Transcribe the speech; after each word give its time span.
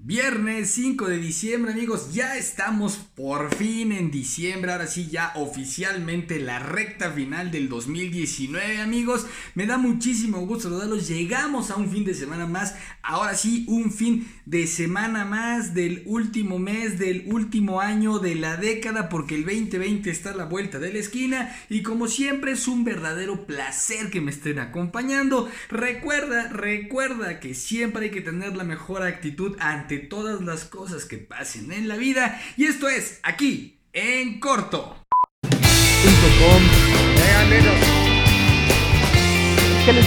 Viernes 0.00 0.70
5 0.70 1.08
de 1.08 1.18
diciembre 1.18 1.72
amigos, 1.72 2.14
ya 2.14 2.36
estamos 2.36 2.98
por 3.16 3.52
fin 3.56 3.90
en 3.90 4.12
diciembre, 4.12 4.70
ahora 4.70 4.86
sí 4.86 5.08
ya 5.10 5.32
oficialmente 5.34 6.38
la 6.38 6.60
recta 6.60 7.10
final 7.10 7.50
del 7.50 7.68
2019 7.68 8.80
amigos, 8.80 9.26
me 9.56 9.66
da 9.66 9.76
muchísimo 9.76 10.38
gusto 10.46 10.68
saludarlos, 10.68 11.08
llegamos 11.08 11.72
a 11.72 11.76
un 11.76 11.90
fin 11.90 12.04
de 12.04 12.14
semana 12.14 12.46
más, 12.46 12.76
ahora 13.02 13.34
sí 13.34 13.64
un 13.66 13.90
fin 13.90 14.28
de 14.46 14.68
semana 14.68 15.24
más 15.24 15.74
del 15.74 16.04
último 16.06 16.60
mes, 16.60 17.00
del 17.00 17.24
último 17.26 17.80
año 17.80 18.20
de 18.20 18.36
la 18.36 18.56
década, 18.56 19.08
porque 19.08 19.34
el 19.34 19.44
2020 19.44 20.10
está 20.10 20.30
a 20.30 20.36
la 20.36 20.44
vuelta 20.44 20.78
de 20.78 20.92
la 20.92 21.00
esquina 21.00 21.56
y 21.68 21.82
como 21.82 22.06
siempre 22.06 22.52
es 22.52 22.68
un 22.68 22.84
verdadero 22.84 23.46
placer 23.46 24.10
que 24.10 24.20
me 24.20 24.30
estén 24.30 24.60
acompañando, 24.60 25.50
recuerda, 25.68 26.50
recuerda 26.50 27.40
que 27.40 27.54
siempre 27.54 28.04
hay 28.04 28.10
que 28.12 28.20
tener 28.20 28.56
la 28.56 28.62
mejor 28.62 29.02
actitud 29.02 29.56
ante 29.58 29.87
todas 29.96 30.42
las 30.42 30.64
cosas 30.64 31.06
que 31.06 31.16
pasen 31.16 31.72
en 31.72 31.88
la 31.88 31.96
vida. 31.96 32.38
Y 32.58 32.66
esto 32.66 32.88
es 32.88 33.20
aquí, 33.22 33.78
en 33.94 34.38
corto. 34.40 34.96
¿Qué 39.86 39.92
les 39.92 40.06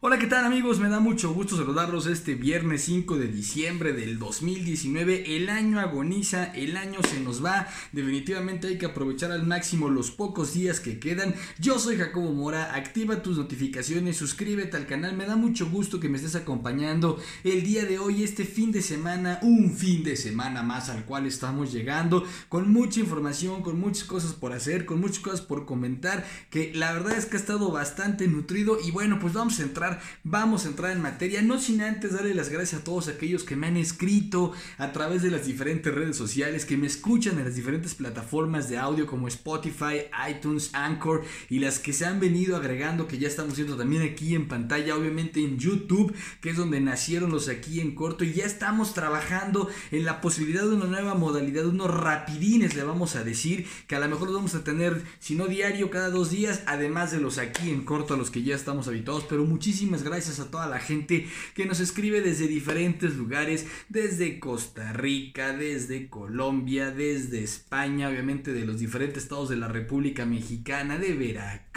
Hola, 0.00 0.16
¿qué 0.20 0.28
tal 0.28 0.44
amigos? 0.44 0.78
Me 0.78 0.88
da 0.88 1.00
mucho 1.00 1.34
gusto 1.34 1.56
saludarlos 1.56 2.06
este 2.06 2.36
viernes 2.36 2.84
5 2.84 3.16
de 3.16 3.26
diciembre 3.26 3.92
del 3.92 4.20
2019. 4.20 5.34
El 5.34 5.48
año 5.48 5.80
agoniza, 5.80 6.44
el 6.54 6.76
año 6.76 7.00
se 7.02 7.18
nos 7.18 7.44
va. 7.44 7.66
Definitivamente 7.90 8.68
hay 8.68 8.78
que 8.78 8.86
aprovechar 8.86 9.32
al 9.32 9.44
máximo 9.44 9.90
los 9.90 10.12
pocos 10.12 10.54
días 10.54 10.78
que 10.78 11.00
quedan. 11.00 11.34
Yo 11.58 11.80
soy 11.80 11.96
Jacobo 11.96 12.32
Mora, 12.32 12.76
activa 12.76 13.22
tus 13.24 13.38
notificaciones, 13.38 14.16
suscríbete 14.16 14.76
al 14.76 14.86
canal. 14.86 15.16
Me 15.16 15.26
da 15.26 15.34
mucho 15.34 15.68
gusto 15.68 15.98
que 15.98 16.08
me 16.08 16.18
estés 16.18 16.36
acompañando 16.36 17.18
el 17.42 17.64
día 17.64 17.84
de 17.84 17.98
hoy, 17.98 18.22
este 18.22 18.44
fin 18.44 18.70
de 18.70 18.82
semana, 18.82 19.40
un 19.42 19.72
fin 19.74 20.04
de 20.04 20.14
semana 20.14 20.62
más 20.62 20.90
al 20.90 21.06
cual 21.06 21.26
estamos 21.26 21.72
llegando, 21.72 22.24
con 22.48 22.70
mucha 22.72 23.00
información, 23.00 23.62
con 23.62 23.80
muchas 23.80 24.04
cosas 24.04 24.32
por 24.32 24.52
hacer, 24.52 24.84
con 24.86 25.00
muchas 25.00 25.18
cosas 25.18 25.40
por 25.40 25.66
comentar, 25.66 26.24
que 26.50 26.72
la 26.72 26.92
verdad 26.92 27.18
es 27.18 27.26
que 27.26 27.36
ha 27.36 27.40
estado 27.40 27.72
bastante 27.72 28.28
nutrido 28.28 28.78
y 28.80 28.92
bueno, 28.92 29.18
pues 29.18 29.32
vamos 29.32 29.58
a 29.58 29.64
entrar 29.64 29.88
vamos 30.24 30.64
a 30.64 30.68
entrar 30.68 30.92
en 30.92 31.02
materia, 31.02 31.42
no 31.42 31.58
sin 31.58 31.80
antes 31.80 32.12
darle 32.12 32.34
las 32.34 32.48
gracias 32.48 32.80
a 32.80 32.84
todos 32.84 33.08
aquellos 33.08 33.44
que 33.44 33.56
me 33.56 33.66
han 33.66 33.76
escrito 33.76 34.52
a 34.78 34.92
través 34.92 35.22
de 35.22 35.30
las 35.30 35.46
diferentes 35.46 35.94
redes 35.94 36.16
sociales, 36.16 36.64
que 36.64 36.76
me 36.76 36.86
escuchan 36.86 37.38
en 37.38 37.44
las 37.44 37.54
diferentes 37.54 37.94
plataformas 37.94 38.68
de 38.68 38.78
audio 38.78 39.06
como 39.06 39.28
Spotify, 39.28 40.02
iTunes, 40.30 40.70
Anchor 40.72 41.24
y 41.48 41.58
las 41.58 41.78
que 41.78 41.92
se 41.92 42.06
han 42.06 42.20
venido 42.20 42.56
agregando, 42.56 43.06
que 43.06 43.18
ya 43.18 43.28
estamos 43.28 43.56
viendo 43.56 43.76
también 43.76 44.02
aquí 44.02 44.34
en 44.34 44.48
pantalla, 44.48 44.96
obviamente 44.96 45.40
en 45.40 45.58
YouTube, 45.58 46.14
que 46.40 46.50
es 46.50 46.56
donde 46.56 46.80
nacieron 46.80 47.30
los 47.30 47.48
aquí 47.48 47.80
en 47.80 47.94
corto 47.94 48.24
y 48.24 48.32
ya 48.32 48.44
estamos 48.44 48.94
trabajando 48.94 49.68
en 49.90 50.04
la 50.04 50.20
posibilidad 50.20 50.62
de 50.62 50.74
una 50.74 50.86
nueva 50.86 51.14
modalidad, 51.14 51.66
unos 51.66 51.92
rapidines 51.92 52.74
le 52.74 52.82
vamos 52.82 53.16
a 53.16 53.24
decir, 53.24 53.66
que 53.86 53.96
a 53.96 54.00
lo 54.00 54.08
mejor 54.08 54.32
vamos 54.32 54.54
a 54.54 54.64
tener, 54.64 55.02
si 55.18 55.34
no 55.34 55.46
diario, 55.46 55.90
cada 55.90 56.10
dos 56.10 56.30
días, 56.30 56.62
además 56.66 57.12
de 57.12 57.20
los 57.20 57.38
aquí 57.38 57.70
en 57.70 57.84
corto 57.84 58.14
a 58.14 58.16
los 58.16 58.30
que 58.30 58.42
ya 58.42 58.54
estamos 58.54 58.88
habituados, 58.88 59.24
pero 59.28 59.44
muchísimas 59.44 59.77
muchísimas 59.78 60.02
gracias 60.02 60.40
a 60.40 60.50
toda 60.50 60.66
la 60.66 60.80
gente 60.80 61.28
que 61.54 61.64
nos 61.64 61.78
escribe 61.78 62.20
desde 62.20 62.48
diferentes 62.48 63.14
lugares, 63.14 63.64
desde 63.88 64.40
Costa 64.40 64.92
Rica, 64.92 65.52
desde 65.52 66.08
Colombia, 66.08 66.90
desde 66.90 67.44
España, 67.44 68.08
obviamente 68.08 68.52
de 68.52 68.66
los 68.66 68.80
diferentes 68.80 69.22
estados 69.22 69.48
de 69.50 69.56
la 69.56 69.68
República 69.68 70.26
Mexicana, 70.26 70.98
de 70.98 71.14
Veracruz, 71.14 71.67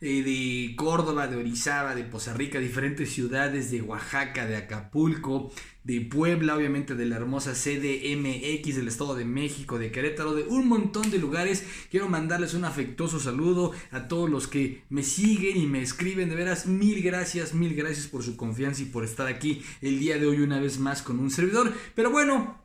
eh, 0.00 0.22
de 0.22 0.76
Córdoba, 0.76 1.26
de 1.26 1.36
Orizaba, 1.36 1.96
de 1.96 2.04
Poza 2.04 2.32
Rica, 2.32 2.60
diferentes 2.60 3.10
ciudades, 3.10 3.70
de 3.72 3.82
Oaxaca, 3.82 4.46
de 4.46 4.56
Acapulco, 4.56 5.50
de 5.82 6.00
Puebla, 6.02 6.54
obviamente 6.54 6.94
de 6.94 7.06
la 7.06 7.16
hermosa 7.16 7.52
CDMX 7.52 8.76
del 8.76 8.86
Estado 8.86 9.16
de 9.16 9.24
México, 9.24 9.78
de 9.78 9.90
Querétaro, 9.90 10.34
de 10.34 10.44
un 10.44 10.68
montón 10.68 11.10
de 11.10 11.18
lugares. 11.18 11.64
Quiero 11.90 12.08
mandarles 12.08 12.54
un 12.54 12.64
afectuoso 12.64 13.18
saludo 13.18 13.72
a 13.90 14.06
todos 14.06 14.30
los 14.30 14.46
que 14.46 14.84
me 14.88 15.02
siguen 15.02 15.56
y 15.56 15.66
me 15.66 15.82
escriben. 15.82 16.28
De 16.28 16.36
veras, 16.36 16.66
mil 16.66 17.02
gracias, 17.02 17.52
mil 17.52 17.74
gracias 17.74 18.06
por 18.06 18.22
su 18.22 18.36
confianza 18.36 18.82
y 18.82 18.86
por 18.86 19.02
estar 19.02 19.26
aquí 19.26 19.62
el 19.80 19.98
día 19.98 20.18
de 20.18 20.26
hoy 20.26 20.40
una 20.40 20.60
vez 20.60 20.78
más 20.78 21.02
con 21.02 21.18
un 21.18 21.30
servidor. 21.30 21.72
Pero 21.96 22.12
bueno, 22.12 22.56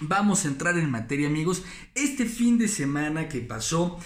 vamos 0.00 0.44
a 0.44 0.48
entrar 0.48 0.78
en 0.78 0.90
materia 0.90 1.28
amigos. 1.28 1.64
Este 1.94 2.26
fin 2.26 2.58
de 2.58 2.68
semana 2.68 3.28
que 3.28 3.40
pasó 3.40 3.98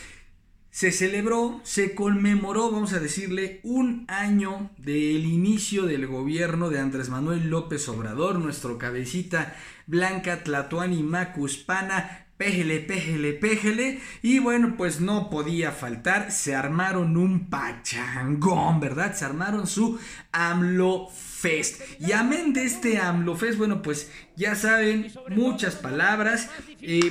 se 0.70 0.92
celebró, 0.92 1.60
se 1.64 1.94
conmemoró, 1.94 2.70
vamos 2.70 2.92
a 2.92 3.00
decirle, 3.00 3.60
un 3.64 4.04
año 4.08 4.70
del 4.78 5.24
inicio 5.24 5.86
del 5.86 6.06
gobierno 6.06 6.70
de 6.70 6.78
Andrés 6.78 7.08
Manuel 7.08 7.50
López 7.50 7.88
Obrador, 7.88 8.38
nuestro 8.38 8.78
cabecita 8.78 9.56
Blanca 9.86 10.44
Tlatuani 10.44 11.02
Macuspana, 11.02 12.26
péjele, 12.36 12.78
péjele, 12.80 13.32
péjele. 13.32 14.00
Y 14.22 14.38
bueno, 14.38 14.74
pues 14.76 15.00
no 15.00 15.28
podía 15.28 15.72
faltar, 15.72 16.30
se 16.30 16.54
armaron 16.54 17.16
un 17.16 17.50
pachangón, 17.50 18.78
¿verdad? 18.78 19.14
Se 19.14 19.24
armaron 19.24 19.66
su 19.66 19.98
AMLO 20.32 21.08
Fest. 21.40 21.80
Y 21.98 22.12
amén 22.12 22.52
de 22.52 22.64
este 22.64 22.98
AMLO 22.98 23.34
Fest, 23.34 23.56
bueno, 23.56 23.80
pues 23.80 24.10
ya 24.36 24.54
saben, 24.54 25.10
muchas 25.28 25.74
palabras. 25.74 26.50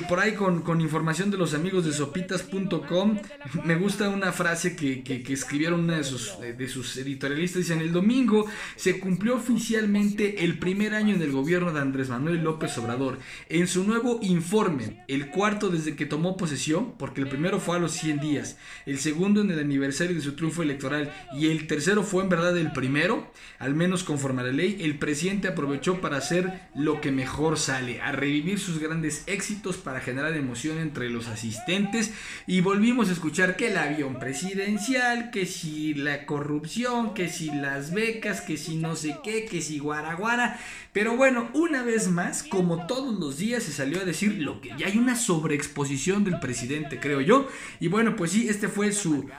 por 0.08 0.20
ahí 0.20 0.34
con, 0.34 0.80
información 0.80 1.30
de 1.30 1.36
los 1.36 1.54
amigos 1.54 1.84
de 1.84 1.92
sopitas.com, 1.92 3.18
me 3.64 3.74
gusta 3.76 4.08
una 4.08 4.32
frase 4.32 4.76
que, 4.76 5.24
escribieron 5.28 5.80
una 5.80 5.96
de 5.96 6.04
sus, 6.04 6.38
de 6.40 6.68
sus 6.68 6.96
editorialistas. 6.96 7.62
Dicen, 7.62 7.80
el 7.80 7.92
domingo 7.92 8.46
se 8.76 9.00
cumplió 9.00 9.36
oficialmente 9.36 10.44
el 10.44 10.58
primer 10.58 10.94
año 10.94 11.14
en 11.14 11.22
el 11.22 11.32
gobierno 11.32 11.72
de 11.72 11.80
Andrés 11.80 12.08
Manuel 12.08 12.42
López 12.42 12.76
Obrador. 12.78 13.18
En 13.48 13.66
su 13.66 13.84
nuevo 13.84 14.20
informe, 14.22 15.04
el 15.08 15.30
cuarto 15.30 15.68
desde 15.70 15.96
que 15.96 16.06
tomó 16.06 16.36
posesión, 16.36 16.94
porque 16.98 17.20
el 17.20 17.28
primero 17.28 17.58
fue 17.58 17.76
a 17.76 17.80
los 17.80 17.92
100 17.92 18.20
días, 18.20 18.58
el 18.86 18.98
segundo 18.98 19.40
en 19.40 19.50
el 19.50 19.58
aniversario 19.58 20.14
de 20.14 20.22
su 20.22 20.36
triunfo 20.36 20.62
electoral 20.62 21.12
y 21.32 21.48
el 21.48 21.66
tercero 21.66 22.02
fue 22.02 22.22
en 22.22 22.28
verdad 22.28 22.56
el 22.56 22.72
primero, 22.72 23.30
al 23.58 23.74
menos 23.74 24.04
conforme 24.20 24.42
a 24.42 24.44
la 24.44 24.52
ley, 24.52 24.76
el 24.80 24.98
presidente 24.98 25.48
aprovechó 25.48 26.02
para 26.02 26.18
hacer 26.18 26.68
lo 26.74 27.00
que 27.00 27.10
mejor 27.10 27.58
sale, 27.58 28.02
a 28.02 28.12
revivir 28.12 28.58
sus 28.58 28.78
grandes 28.78 29.22
éxitos 29.26 29.78
para 29.78 30.00
generar 30.00 30.36
emoción 30.36 30.76
entre 30.76 31.08
los 31.08 31.26
asistentes. 31.26 32.12
Y 32.46 32.60
volvimos 32.60 33.08
a 33.08 33.12
escuchar 33.12 33.56
que 33.56 33.68
el 33.68 33.78
avión 33.78 34.18
presidencial, 34.18 35.30
que 35.30 35.46
si 35.46 35.94
la 35.94 36.26
corrupción, 36.26 37.14
que 37.14 37.30
si 37.30 37.46
las 37.46 37.94
becas, 37.94 38.42
que 38.42 38.58
si 38.58 38.76
no 38.76 38.94
sé 38.94 39.16
qué, 39.24 39.46
que 39.46 39.62
si 39.62 39.78
guaraguara, 39.78 40.60
pero 40.92 41.16
bueno, 41.16 41.48
una 41.54 41.82
vez 41.82 42.08
más, 42.08 42.42
como 42.42 42.86
todos 42.86 43.18
los 43.18 43.38
días 43.38 43.62
se 43.62 43.72
salió 43.72 44.00
a 44.00 44.04
decir 44.04 44.42
lo 44.42 44.60
que 44.60 44.74
ya 44.76 44.88
hay 44.88 44.98
una 44.98 45.16
sobreexposición 45.16 46.24
del 46.24 46.40
presidente, 46.40 47.00
creo 47.00 47.22
yo, 47.22 47.48
y 47.78 47.88
bueno, 47.88 48.16
pues 48.16 48.32
sí, 48.32 48.50
este 48.50 48.68
fue 48.68 48.92
su 48.92 49.30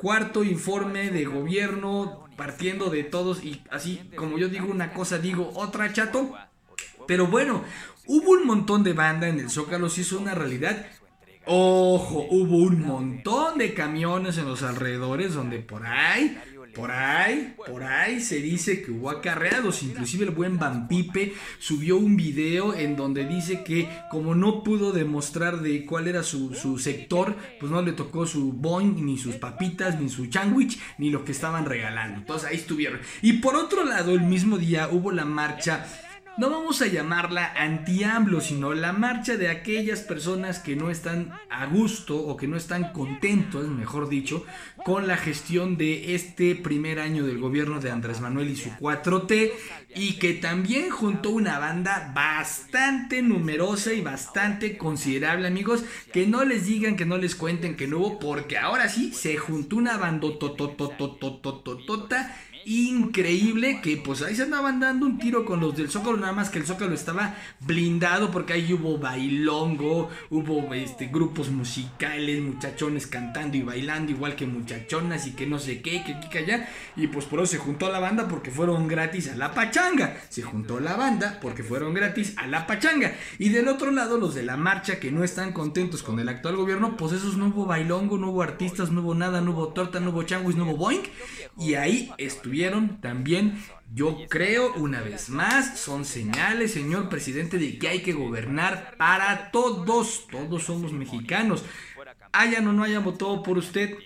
cuarto 0.00 0.44
informe 0.44 1.10
de 1.10 1.26
gobierno 1.26 2.24
partiendo 2.34 2.88
de 2.88 3.04
todos 3.04 3.44
y 3.44 3.62
así 3.70 4.00
como 4.16 4.38
yo 4.38 4.48
digo 4.48 4.66
una 4.70 4.94
cosa, 4.94 5.18
digo 5.18 5.52
otra 5.54 5.92
chato. 5.92 6.32
Pero 7.06 7.26
bueno, 7.26 7.64
hubo 8.06 8.30
un 8.30 8.46
montón 8.46 8.82
de 8.82 8.94
banda 8.94 9.28
en 9.28 9.38
el 9.38 9.50
Zócalo, 9.50 9.90
si 9.90 10.00
es 10.00 10.12
una 10.12 10.34
realidad. 10.34 10.86
Ojo, 11.44 12.26
hubo 12.30 12.56
un 12.56 12.80
montón 12.80 13.58
de 13.58 13.74
camiones 13.74 14.38
en 14.38 14.46
los 14.46 14.62
alrededores 14.62 15.34
donde 15.34 15.58
por 15.58 15.86
ahí 15.86 16.38
por 16.74 16.90
ahí, 16.90 17.54
por 17.66 17.82
ahí 17.82 18.20
se 18.20 18.36
dice 18.40 18.82
que 18.82 18.90
hubo 18.90 19.10
acarreados. 19.10 19.82
Inclusive 19.82 20.24
el 20.24 20.30
buen 20.30 20.58
Vampipe 20.58 21.34
subió 21.58 21.96
un 21.96 22.16
video 22.16 22.74
en 22.74 22.96
donde 22.96 23.26
dice 23.26 23.62
que 23.64 23.88
como 24.10 24.34
no 24.34 24.62
pudo 24.62 24.92
demostrar 24.92 25.60
de 25.60 25.84
cuál 25.84 26.08
era 26.08 26.22
su, 26.22 26.54
su 26.54 26.78
sector, 26.78 27.36
pues 27.58 27.70
no 27.70 27.82
le 27.82 27.92
tocó 27.92 28.26
su 28.26 28.52
boing, 28.52 29.04
ni 29.04 29.18
sus 29.18 29.36
papitas, 29.36 30.00
ni 30.00 30.08
su 30.08 30.30
sandwich, 30.30 30.78
ni 30.98 31.10
lo 31.10 31.24
que 31.24 31.32
estaban 31.32 31.64
regalando. 31.64 32.18
Entonces 32.18 32.48
ahí 32.48 32.56
estuvieron. 32.56 33.00
Y 33.22 33.34
por 33.34 33.56
otro 33.56 33.84
lado, 33.84 34.12
el 34.12 34.22
mismo 34.22 34.58
día 34.58 34.88
hubo 34.90 35.12
la 35.12 35.24
marcha 35.24 35.86
no 36.38 36.50
vamos 36.50 36.80
a 36.82 36.86
llamarla 36.86 37.52
anti-AMLO, 37.56 38.40
sino 38.40 38.72
la 38.74 38.92
marcha 38.92 39.36
de 39.36 39.48
aquellas 39.48 40.00
personas 40.00 40.58
que 40.58 40.76
no 40.76 40.90
están 40.90 41.32
a 41.50 41.66
gusto 41.66 42.16
o 42.16 42.36
que 42.36 42.46
no 42.46 42.56
están 42.56 42.92
contentos, 42.92 43.68
mejor 43.68 44.08
dicho, 44.08 44.44
con 44.84 45.06
la 45.06 45.16
gestión 45.16 45.76
de 45.76 46.14
este 46.14 46.54
primer 46.54 47.00
año 47.00 47.26
del 47.26 47.38
gobierno 47.38 47.80
de 47.80 47.90
Andrés 47.90 48.20
Manuel 48.20 48.50
y 48.50 48.56
su 48.56 48.70
4T 48.70 49.52
y 49.94 50.18
que 50.18 50.34
también 50.34 50.90
juntó 50.90 51.30
una 51.30 51.58
banda 51.58 52.12
bastante 52.14 53.22
numerosa 53.22 53.92
y 53.92 54.00
bastante 54.00 54.78
considerable, 54.78 55.48
amigos, 55.48 55.84
que 56.12 56.26
no 56.26 56.44
les 56.44 56.66
digan, 56.66 56.96
que 56.96 57.06
no 57.06 57.18
les 57.18 57.34
cuenten 57.34 57.76
que 57.76 57.86
no 57.86 57.98
hubo, 57.98 58.18
porque 58.18 58.56
ahora 58.58 58.88
sí 58.88 59.12
se 59.12 59.36
juntó 59.36 59.76
una 59.76 59.96
banda 59.96 60.20
increíble 62.64 63.80
que 63.82 63.96
pues 63.96 64.22
ahí 64.22 64.34
se 64.34 64.42
andaban 64.42 64.80
dando 64.80 65.06
un 65.06 65.18
tiro 65.18 65.44
con 65.44 65.60
los 65.60 65.76
del 65.76 65.90
Zócalo, 65.90 66.16
nada 66.16 66.32
más 66.32 66.50
que 66.50 66.58
el 66.58 66.66
Zócalo 66.66 66.94
estaba 66.94 67.36
blindado 67.60 68.30
porque 68.30 68.52
ahí 68.52 68.72
hubo 68.72 68.98
bailongo, 68.98 70.10
hubo 70.30 70.74
este, 70.74 71.06
grupos 71.06 71.50
musicales, 71.50 72.42
muchachones 72.42 73.06
cantando 73.06 73.56
y 73.56 73.62
bailando 73.62 74.12
igual 74.12 74.36
que 74.36 74.46
muchachonas 74.46 75.26
y 75.26 75.32
que 75.32 75.46
no 75.46 75.58
sé 75.58 75.80
qué, 75.80 76.04
que 76.04 76.14
aquí, 76.14 76.28
que 76.28 76.38
allá, 76.38 76.68
y 76.96 77.06
pues 77.06 77.24
por 77.24 77.40
eso 77.40 77.52
se 77.52 77.58
juntó 77.58 77.90
la 77.90 77.98
banda 77.98 78.28
porque 78.28 78.50
fueron 78.50 78.88
gratis 78.88 79.28
a 79.28 79.36
la 79.36 79.54
pachanga, 79.54 80.20
se 80.28 80.42
juntó 80.42 80.80
la 80.80 80.96
banda 80.96 81.38
porque 81.40 81.62
fueron 81.62 81.94
gratis 81.94 82.34
a 82.36 82.46
la 82.46 82.66
pachanga, 82.66 83.14
y 83.38 83.48
del 83.48 83.68
otro 83.68 83.90
lado 83.90 84.18
los 84.18 84.34
de 84.34 84.42
la 84.42 84.56
marcha 84.56 85.00
que 85.00 85.10
no 85.10 85.24
están 85.24 85.52
contentos 85.52 86.02
con 86.02 86.20
el 86.20 86.28
actual 86.28 86.56
gobierno, 86.56 86.96
pues 86.96 87.12
esos 87.12 87.36
no 87.36 87.46
hubo 87.48 87.66
bailongo, 87.66 88.18
no 88.18 88.30
hubo 88.30 88.42
artistas, 88.42 88.90
no 88.90 89.00
hubo 89.00 89.14
nada, 89.14 89.40
no 89.40 89.52
hubo 89.52 89.68
torta, 89.68 90.00
no 90.00 90.10
hubo 90.10 90.22
changuis, 90.24 90.56
no 90.56 90.64
hubo 90.64 90.76
boing, 90.76 91.02
y 91.58 91.74
ahí 91.74 92.10
estuvieron 92.18 92.49
también 93.00 93.62
yo 93.92 94.18
creo, 94.28 94.72
una 94.74 95.00
vez 95.00 95.30
más, 95.30 95.80
son 95.80 96.04
señales, 96.04 96.72
señor 96.72 97.08
presidente, 97.08 97.58
de 97.58 97.76
que 97.76 97.88
hay 97.88 98.02
que 98.02 98.12
gobernar 98.12 98.94
para 98.96 99.50
todos. 99.50 100.28
Todos 100.30 100.64
somos 100.64 100.92
mexicanos. 100.92 101.64
Hayan 102.32 102.68
o 102.68 102.72
no 102.72 102.84
hayan 102.84 103.02
votado 103.02 103.42
por 103.42 103.58
usted, 103.58 103.96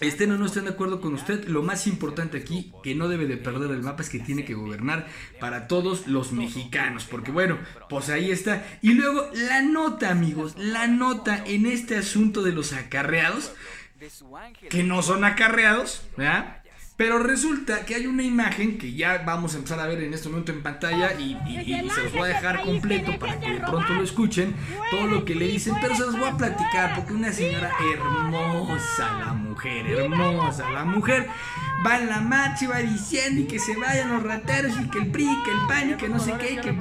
estén 0.00 0.32
o 0.32 0.38
no 0.38 0.46
estén 0.46 0.64
de 0.64 0.70
acuerdo 0.70 1.02
con 1.02 1.12
usted, 1.12 1.46
lo 1.46 1.62
más 1.62 1.86
importante 1.86 2.38
aquí, 2.38 2.72
que 2.82 2.94
no 2.94 3.08
debe 3.08 3.26
de 3.26 3.36
perder 3.36 3.70
el 3.72 3.82
mapa, 3.82 4.02
es 4.02 4.08
que 4.08 4.18
tiene 4.18 4.46
que 4.46 4.54
gobernar 4.54 5.06
para 5.38 5.68
todos 5.68 6.06
los 6.06 6.32
mexicanos. 6.32 7.04
Porque 7.04 7.30
bueno, 7.30 7.58
pues 7.90 8.08
ahí 8.08 8.30
está. 8.30 8.66
Y 8.80 8.94
luego 8.94 9.28
la 9.34 9.60
nota, 9.60 10.10
amigos, 10.10 10.54
la 10.56 10.86
nota 10.86 11.44
en 11.46 11.66
este 11.66 11.98
asunto 11.98 12.42
de 12.42 12.52
los 12.52 12.72
acarreados, 12.72 13.52
que 14.70 14.84
no 14.84 15.02
son 15.02 15.24
acarreados, 15.24 16.02
¿verdad? 16.16 16.57
Pero 16.98 17.20
resulta 17.20 17.86
que 17.86 17.94
hay 17.94 18.08
una 18.08 18.24
imagen 18.24 18.76
que 18.76 18.92
ya 18.92 19.22
vamos 19.24 19.54
a 19.54 19.58
empezar 19.58 19.78
a 19.78 19.86
ver 19.86 20.02
en 20.02 20.12
este 20.12 20.28
momento 20.28 20.50
en 20.50 20.64
pantalla 20.64 21.12
y, 21.12 21.36
se 21.94 22.02
los 22.02 22.12
voy 22.12 22.22
a 22.22 22.34
dejar 22.34 22.64
completo 22.64 23.16
para 23.20 23.38
que 23.38 23.52
de 23.52 23.60
pronto 23.60 23.94
lo 23.94 24.02
escuchen, 24.02 24.52
todo 24.90 25.06
lo 25.06 25.24
que 25.24 25.36
le 25.36 25.46
dicen, 25.46 25.76
pero 25.80 25.94
se 25.94 26.06
los 26.06 26.18
voy 26.18 26.28
a 26.28 26.36
platicar 26.36 26.96
porque 26.96 27.12
una 27.12 27.32
señora 27.32 27.70
hermosa, 27.94 29.12
la 29.16 29.32
mujer, 29.32 29.47
hermosa, 29.66 30.70
la 30.70 30.84
mujer, 30.84 31.28
va 31.86 31.98
en 31.98 32.08
la 32.08 32.20
marcha 32.20 32.64
y 32.64 32.68
va 32.68 32.78
diciendo 32.78 33.42
y 33.42 33.44
que 33.44 33.58
se 33.58 33.76
vayan 33.76 34.12
los 34.12 34.22
rateros 34.22 34.72
y 34.80 34.88
que 34.88 34.98
el 34.98 35.06
PRI, 35.08 35.28
que 35.44 35.50
el 35.50 35.66
PAN 35.68 35.90
y 35.90 35.94
que 35.94 36.08
no 36.08 36.18
sé 36.18 36.34
qué, 36.38 36.54
y 36.54 36.56
que 36.56 36.72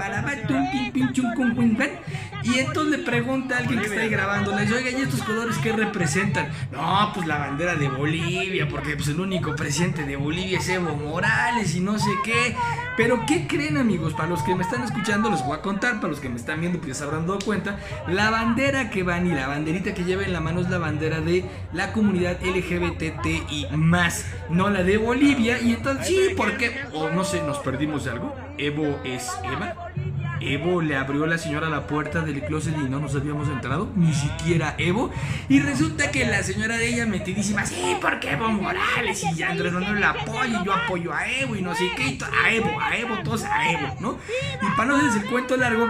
y 2.43 2.59
entonces 2.59 2.99
le 2.99 3.05
pregunta 3.05 3.55
a 3.55 3.59
alguien 3.59 3.79
que 3.79 3.87
está 3.87 4.01
ahí 4.01 4.09
grabando, 4.09 4.55
le 4.55 4.61
dice, 4.61 4.75
oiga, 4.75 4.91
¿y 4.91 5.01
estos 5.01 5.21
colores 5.23 5.57
qué 5.57 5.73
representan? 5.73 6.49
No, 6.71 7.11
pues 7.13 7.27
la 7.27 7.39
bandera 7.39 7.75
de 7.75 7.89
Bolivia, 7.89 8.67
porque 8.69 8.95
pues 8.95 9.09
el 9.09 9.19
único 9.19 9.55
presidente 9.55 10.05
de 10.05 10.15
Bolivia 10.15 10.59
es 10.59 10.69
Evo 10.69 10.95
Morales 10.95 11.75
y 11.75 11.81
no 11.81 11.99
sé 11.99 12.11
qué. 12.23 12.55
Pero 12.95 13.25
¿qué 13.27 13.47
creen 13.47 13.77
amigos? 13.77 14.13
Para 14.13 14.29
los 14.29 14.41
que 14.43 14.55
me 14.55 14.63
están 14.63 14.83
escuchando 14.83 15.29
les 15.29 15.43
voy 15.45 15.57
a 15.57 15.61
contar, 15.61 15.95
para 15.95 16.07
los 16.07 16.19
que 16.19 16.29
me 16.29 16.37
están 16.37 16.61
viendo 16.61 16.79
pues 16.79 16.89
ya 16.89 16.95
se 16.95 17.03
habrán 17.03 17.27
dado 17.27 17.39
cuenta, 17.39 17.79
la 18.07 18.31
bandera 18.31 18.89
que 18.89 19.03
van 19.03 19.27
y 19.27 19.31
la 19.31 19.47
banderita 19.47 19.93
que 19.93 20.03
lleva 20.03 20.23
en 20.23 20.33
la 20.33 20.39
mano 20.39 20.61
es 20.61 20.69
la 20.69 20.77
bandera 20.77 21.19
de 21.19 21.45
la 21.73 21.91
comunidad 21.91 22.37
LGBTI 22.67 23.67
más, 23.75 24.25
no 24.49 24.69
la 24.69 24.83
de 24.83 24.97
Bolivia. 24.97 25.59
Y 25.61 25.73
entonces, 25.73 26.07
sí, 26.07 26.35
¿por 26.35 26.57
qué? 26.57 26.71
O 26.93 27.09
no 27.09 27.23
sé, 27.23 27.41
¿nos 27.41 27.59
perdimos 27.59 28.05
de 28.05 28.11
algo? 28.11 28.35
¿Evo 28.57 28.99
es 29.03 29.31
Eva? 29.43 29.91
Evo 30.39 30.81
le 30.81 30.95
abrió 30.95 31.25
la 31.25 31.37
señora 31.37 31.67
la 31.69 31.87
puerta 31.87 32.21
del 32.21 32.41
closet 32.41 32.75
y 32.77 32.89
no 32.89 32.99
nos 32.99 33.15
habíamos 33.15 33.49
entrado, 33.49 33.89
ni 33.95 34.13
siquiera 34.13 34.75
Evo. 34.77 35.11
Y 35.49 35.59
resulta 35.59 36.11
que 36.11 36.25
la 36.25 36.43
señora 36.43 36.77
de 36.77 36.87
ella 36.87 37.05
metidísima, 37.05 37.65
sí, 37.65 37.97
porque 37.99 38.31
Evo 38.31 38.49
Morales 38.49 39.25
y 39.35 39.43
Andrés 39.43 39.73
Manuel 39.73 39.99
la 39.99 40.11
apoya 40.11 40.61
y 40.61 40.65
yo 40.65 40.73
apoyo 40.73 41.13
a 41.13 41.27
Evo 41.27 41.55
y 41.55 41.61
no 41.61 41.73
sé 41.75 41.89
qué, 41.95 42.17
a 42.43 42.51
Evo, 42.51 42.79
a 42.79 42.95
Evo, 42.97 43.17
todos 43.23 43.43
a 43.43 43.71
Evo, 43.71 43.95
¿no? 43.99 44.17
Y 44.61 44.69
para 44.75 44.85
no 44.85 44.95
hacerse 44.97 45.19
el 45.19 45.25
cuento 45.25 45.57
largo, 45.57 45.89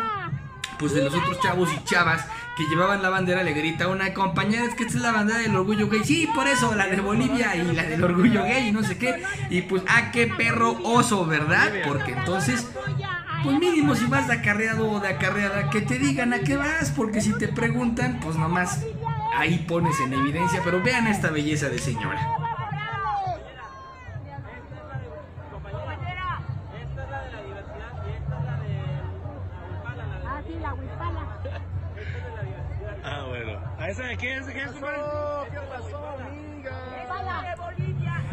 pues 0.80 0.94
de 0.94 1.04
los 1.04 1.14
otros 1.14 1.40
chavos 1.40 1.70
y 1.74 1.84
chavas 1.84 2.26
que 2.56 2.64
llevaban 2.66 3.04
la 3.04 3.10
bandera 3.10 3.44
le 3.44 3.54
grita 3.54 3.88
una 3.88 4.14
compañera, 4.14 4.66
es 4.66 4.74
que 4.74 4.84
esta 4.84 4.98
es 4.98 5.04
la 5.04 5.12
bandera 5.12 5.40
del 5.40 5.56
orgullo 5.56 5.90
gay. 5.90 6.02
Sí, 6.04 6.28
por 6.34 6.48
eso, 6.48 6.74
la 6.74 6.88
de 6.88 7.00
Bolivia 7.02 7.56
y 7.56 7.72
la 7.74 7.84
del 7.84 8.04
orgullo 8.04 8.44
gay 8.44 8.70
y 8.70 8.72
no 8.72 8.84
sé 8.84 8.98
qué. 8.98 9.22
Y 9.50 9.62
pues, 9.62 9.84
ah, 9.88 10.12
qué 10.12 10.28
perro 10.28 10.78
oso, 10.84 11.26
¿verdad? 11.26 11.72
Porque 11.86 12.14
entonces 12.14 12.68
pues 13.44 13.60
mínimo 13.60 13.96
si 13.96 14.06
vas 14.06 14.28
de 14.28 14.34
acarreado 14.34 14.90
o 14.90 15.00
de 15.00 15.10
acarreada, 15.10 15.70
que 15.70 15.82
te 15.82 16.00
digan 16.00 16.34
a 16.34 16.40
qué 16.40 16.58
vas, 16.58 16.92
porque 16.96 17.22
si 17.22 17.34
te 17.38 17.48
preguntan, 17.48 18.20
pues 18.20 18.36
nomás 18.36 18.84
ahí 19.36 19.60
pones 19.68 20.00
en 20.00 20.14
evidencia, 20.14 20.62
pero 20.64 20.82
vean 20.82 21.08
esta 21.08 21.30
belleza 21.30 21.70
de 21.70 21.78
señora. 21.78 22.47
¿A 34.28 34.40
esa 34.40 34.48
de 34.48 34.54
qué? 34.54 34.60
¿Qué 34.60 35.60
pasó, 35.70 36.18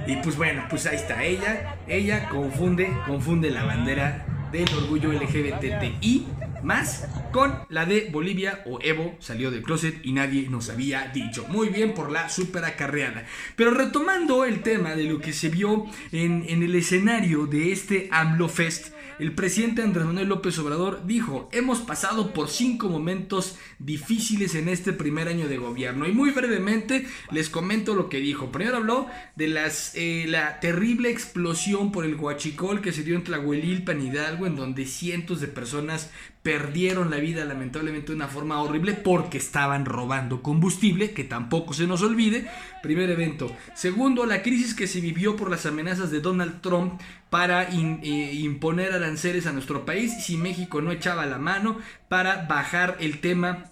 Y 0.06 0.16
pues 0.16 0.36
bueno, 0.36 0.64
pues 0.68 0.86
ahí 0.86 0.96
está 0.96 1.22
ella. 1.22 1.76
Ella 1.86 2.28
confunde, 2.28 2.92
confunde 3.06 3.50
la 3.50 3.64
bandera 3.64 4.26
del 4.50 4.68
orgullo 4.74 5.12
LGBTI 5.12 6.26
más 6.64 7.06
con 7.32 7.54
la 7.68 7.86
de 7.86 8.08
Bolivia 8.10 8.62
o 8.66 8.78
Evo 8.80 9.16
salió 9.20 9.50
del 9.50 9.62
closet 9.62 10.00
y 10.04 10.12
nadie 10.12 10.48
nos 10.48 10.70
había 10.70 11.08
dicho. 11.08 11.46
Muy 11.48 11.68
bien 11.68 11.94
por 11.94 12.10
la 12.10 12.28
super 12.28 12.64
acarreada. 12.64 13.26
Pero 13.56 13.70
retomando 13.72 14.44
el 14.44 14.62
tema 14.62 14.94
de 14.94 15.04
lo 15.04 15.20
que 15.20 15.32
se 15.32 15.48
vio 15.48 15.86
en, 16.12 16.44
en 16.48 16.62
el 16.62 16.74
escenario 16.74 17.46
de 17.46 17.72
este 17.72 18.08
AMLO 18.10 18.48
Fest 18.48 18.94
el 19.18 19.32
presidente 19.32 19.82
Andrés 19.82 20.06
Manuel 20.06 20.28
López 20.28 20.58
Obrador 20.58 21.06
dijo, 21.06 21.48
hemos 21.52 21.78
pasado 21.80 22.32
por 22.32 22.48
cinco 22.48 22.88
momentos 22.88 23.56
difíciles 23.78 24.56
en 24.56 24.68
este 24.68 24.92
primer 24.92 25.28
año 25.28 25.46
de 25.46 25.56
gobierno. 25.56 26.08
Y 26.08 26.12
muy 26.12 26.30
brevemente 26.30 27.06
les 27.30 27.48
comento 27.48 27.94
lo 27.94 28.08
que 28.08 28.18
dijo. 28.18 28.50
Primero 28.50 28.78
habló 28.78 29.06
de 29.36 29.48
las, 29.48 29.92
eh, 29.94 30.24
la 30.26 30.58
terrible 30.58 31.10
explosión 31.10 31.92
por 31.92 32.04
el 32.04 32.16
huachicol 32.16 32.80
que 32.80 32.92
se 32.92 33.04
dio 33.04 33.14
en 33.14 33.22
Tlahuelilpan, 33.22 34.02
Hidalgo, 34.02 34.46
en 34.46 34.56
donde 34.56 34.84
cientos 34.84 35.40
de 35.40 35.46
personas 35.46 36.10
perdieron 36.44 37.10
la 37.10 37.16
vida 37.16 37.42
lamentablemente 37.46 38.08
de 38.08 38.16
una 38.16 38.28
forma 38.28 38.60
horrible 38.60 38.92
porque 38.92 39.38
estaban 39.38 39.86
robando 39.86 40.42
combustible, 40.42 41.12
que 41.12 41.24
tampoco 41.24 41.72
se 41.72 41.86
nos 41.86 42.02
olvide. 42.02 42.46
Primer 42.82 43.10
evento. 43.10 43.50
Segundo, 43.74 44.26
la 44.26 44.42
crisis 44.42 44.74
que 44.74 44.86
se 44.86 45.00
vivió 45.00 45.36
por 45.36 45.50
las 45.50 45.64
amenazas 45.64 46.10
de 46.10 46.20
Donald 46.20 46.60
Trump 46.60 47.00
para 47.30 47.70
eh, 47.70 48.34
imponer 48.34 48.92
aranceles 48.92 49.46
a 49.46 49.52
nuestro 49.52 49.86
país 49.86 50.22
si 50.22 50.36
México 50.36 50.82
no 50.82 50.92
echaba 50.92 51.24
la 51.24 51.38
mano 51.38 51.78
para 52.10 52.44
bajar 52.44 52.98
el 53.00 53.20
tema 53.20 53.64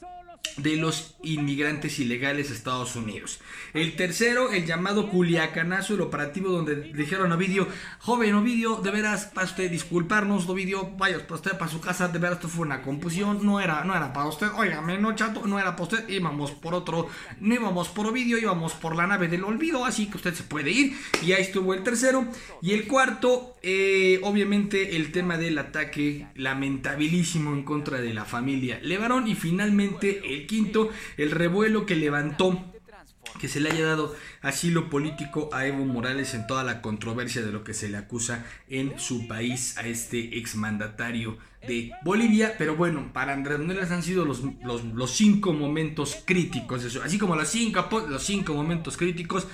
de 0.56 0.76
los 0.76 1.14
inmigrantes 1.22 1.98
ilegales 1.98 2.50
a 2.50 2.54
Estados 2.54 2.96
Unidos. 2.96 3.40
El 3.72 3.96
tercero, 3.96 4.52
el 4.52 4.66
llamado 4.66 5.08
Culiacanazo, 5.08 5.94
el 5.94 6.02
operativo 6.02 6.50
donde 6.50 6.74
dijeron 6.92 7.32
a 7.32 7.36
Ovidio, 7.36 7.68
joven 8.00 8.34
Ovidio, 8.34 8.76
de 8.76 8.90
veras, 8.90 9.26
para 9.26 9.46
usted 9.46 9.70
disculparnos, 9.70 10.48
Ovidio, 10.48 10.90
vaya 10.98 11.20
para 11.20 11.36
usted 11.36 11.52
para 11.52 11.70
su 11.70 11.80
casa, 11.80 12.08
de 12.08 12.18
veras 12.18 12.36
esto 12.36 12.48
fue 12.48 12.66
una 12.66 12.82
confusión, 12.82 13.44
no 13.44 13.60
era, 13.60 13.84
no 13.84 13.94
era 13.94 14.12
para 14.12 14.26
usted, 14.26 14.48
óigame, 14.54 14.98
no 14.98 15.14
chato, 15.14 15.46
no 15.46 15.58
era 15.58 15.72
para 15.72 15.82
usted, 15.84 16.08
íbamos 16.08 16.50
por 16.50 16.74
otro, 16.74 17.08
no 17.40 17.54
íbamos 17.54 17.88
por 17.88 18.06
Ovidio, 18.06 18.38
íbamos 18.38 18.74
por 18.74 18.96
la 18.96 19.06
nave 19.06 19.28
del 19.28 19.44
olvido, 19.44 19.84
así 19.84 20.06
que 20.06 20.16
usted 20.16 20.34
se 20.34 20.42
puede 20.42 20.70
ir, 20.70 20.96
y 21.22 21.32
ahí 21.32 21.42
estuvo 21.42 21.72
el 21.72 21.82
tercero, 21.82 22.26
y 22.60 22.72
el 22.72 22.86
cuarto, 22.86 23.54
eh, 23.62 24.20
obviamente 24.22 24.96
el 24.96 25.12
tema 25.12 25.38
del 25.38 25.56
ataque 25.58 26.26
lamentabilísimo 26.34 27.52
en 27.52 27.62
contra 27.62 28.00
de 28.00 28.12
la 28.12 28.24
familia 28.24 28.80
Levarón, 28.82 29.28
y 29.28 29.34
finalmente 29.34 30.31
el 30.34 30.46
quinto, 30.46 30.90
el 31.16 31.30
revuelo 31.30 31.86
que 31.86 31.96
levantó 31.96 32.72
que 33.40 33.48
se 33.48 33.60
le 33.60 33.70
haya 33.70 33.86
dado 33.86 34.14
asilo 34.40 34.90
político 34.90 35.48
a 35.52 35.66
Evo 35.66 35.84
Morales 35.84 36.34
en 36.34 36.46
toda 36.46 36.64
la 36.64 36.82
controversia 36.82 37.42
de 37.42 37.52
lo 37.52 37.64
que 37.64 37.74
se 37.74 37.88
le 37.88 37.96
acusa 37.96 38.44
en 38.68 38.98
su 38.98 39.26
país 39.26 39.76
a 39.78 39.86
este 39.86 40.38
exmandatario 40.38 41.38
de 41.66 41.92
Bolivia. 42.04 42.54
Pero 42.58 42.76
bueno, 42.76 43.12
para 43.12 43.32
Andrés 43.32 43.58
Manuel 43.58 43.80
han 43.90 44.02
sido 44.02 44.24
los, 44.24 44.42
los, 44.62 45.10
cinco 45.10 45.52
momentos 45.52 46.22
críticos, 46.24 46.84
así 47.02 47.18
como 47.18 47.36
los 47.36 47.48
cinco, 47.48 48.06
los 48.08 48.22
cinco 48.22 48.54
momentos 48.54 48.96
críticos 48.96 49.46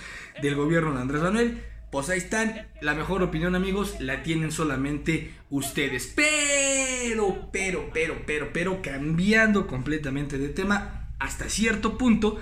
del 0.42 0.54
gobierno 0.54 0.94
de 0.94 1.00
Andrés 1.00 1.22
Manuel. 1.22 1.62
Pues 1.90 2.10
ahí 2.10 2.18
están, 2.18 2.68
la 2.82 2.94
mejor 2.94 3.22
opinión 3.22 3.54
amigos 3.54 3.96
la 4.00 4.22
tienen 4.22 4.52
solamente 4.52 5.34
ustedes. 5.48 6.12
Pero, 6.14 7.27
pero, 7.52 7.90
pero, 7.92 8.22
pero, 8.26 8.50
pero, 8.52 8.82
cambiando 8.82 9.66
completamente 9.66 10.38
de 10.38 10.48
tema, 10.48 11.10
hasta 11.18 11.48
cierto 11.48 11.98
punto. 11.98 12.38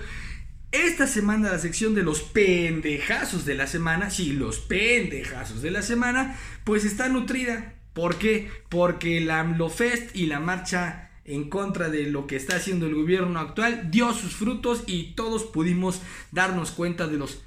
Esta 0.71 1.07
semana 1.07 1.51
la 1.51 1.59
sección 1.59 1.95
de 1.95 2.03
los 2.03 2.21
pendejazos 2.21 3.45
de 3.45 3.55
la 3.55 3.67
semana, 3.67 4.09
sí, 4.09 4.33
los 4.33 4.59
pendejazos 4.59 5.61
de 5.61 5.71
la 5.71 5.81
semana, 5.81 6.37
pues 6.63 6.83
está 6.83 7.07
nutrida. 7.07 7.75
¿Por 7.93 8.17
qué? 8.17 8.51
Porque 8.69 9.21
la 9.21 9.39
AMLOFest 9.39 10.15
y 10.15 10.27
la 10.27 10.39
marcha 10.39 11.11
en 11.25 11.49
contra 11.49 11.89
de 11.89 12.03
lo 12.03 12.27
que 12.27 12.35
está 12.35 12.55
haciendo 12.55 12.85
el 12.87 12.95
gobierno 12.95 13.39
actual 13.39 13.91
dio 13.91 14.13
sus 14.13 14.35
frutos 14.35 14.83
y 14.87 15.13
todos 15.15 15.43
pudimos 15.43 16.01
darnos 16.31 16.71
cuenta 16.71 17.07
de 17.07 17.17
los 17.17 17.41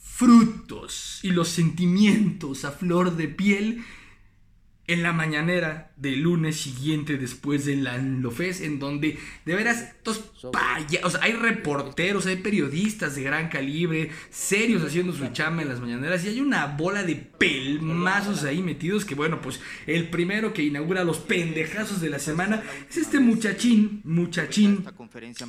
frutos 0.00 1.20
y 1.22 1.30
los 1.30 1.48
sentimientos 1.48 2.64
a 2.64 2.70
flor 2.70 3.16
de 3.16 3.28
piel 3.28 3.84
en 4.86 5.02
la 5.02 5.12
mañanera 5.12 5.92
del 5.96 6.22
lunes 6.22 6.56
siguiente 6.56 7.16
después 7.16 7.64
de 7.64 7.76
la 7.76 7.98
Lofes, 7.98 8.60
en 8.60 8.78
donde 8.78 9.18
de 9.44 9.54
veras 9.54 9.82
estos 9.82 10.32
o 10.44 11.10
sea, 11.10 11.20
hay 11.22 11.32
reporteros, 11.34 12.26
hay 12.26 12.36
periodistas 12.36 13.14
de 13.14 13.22
gran 13.22 13.48
calibre, 13.48 14.10
serios 14.30 14.82
haciendo 14.82 15.12
su 15.12 15.26
chama 15.28 15.62
en 15.62 15.68
las 15.68 15.80
mañaneras, 15.80 16.24
y 16.24 16.28
hay 16.28 16.40
una 16.40 16.66
bola 16.66 17.04
de 17.04 17.14
pelmazos 17.14 18.42
ahí 18.42 18.60
metidos 18.60 19.04
que 19.04 19.14
bueno, 19.14 19.40
pues 19.40 19.60
el 19.86 20.08
primero 20.08 20.52
que 20.52 20.64
inaugura 20.64 21.04
los 21.04 21.18
pendejazos 21.18 22.00
de 22.00 22.10
la 22.10 22.18
semana 22.18 22.62
es 22.90 22.96
este 22.96 23.20
muchachín, 23.20 24.00
muchachín, 24.04 24.84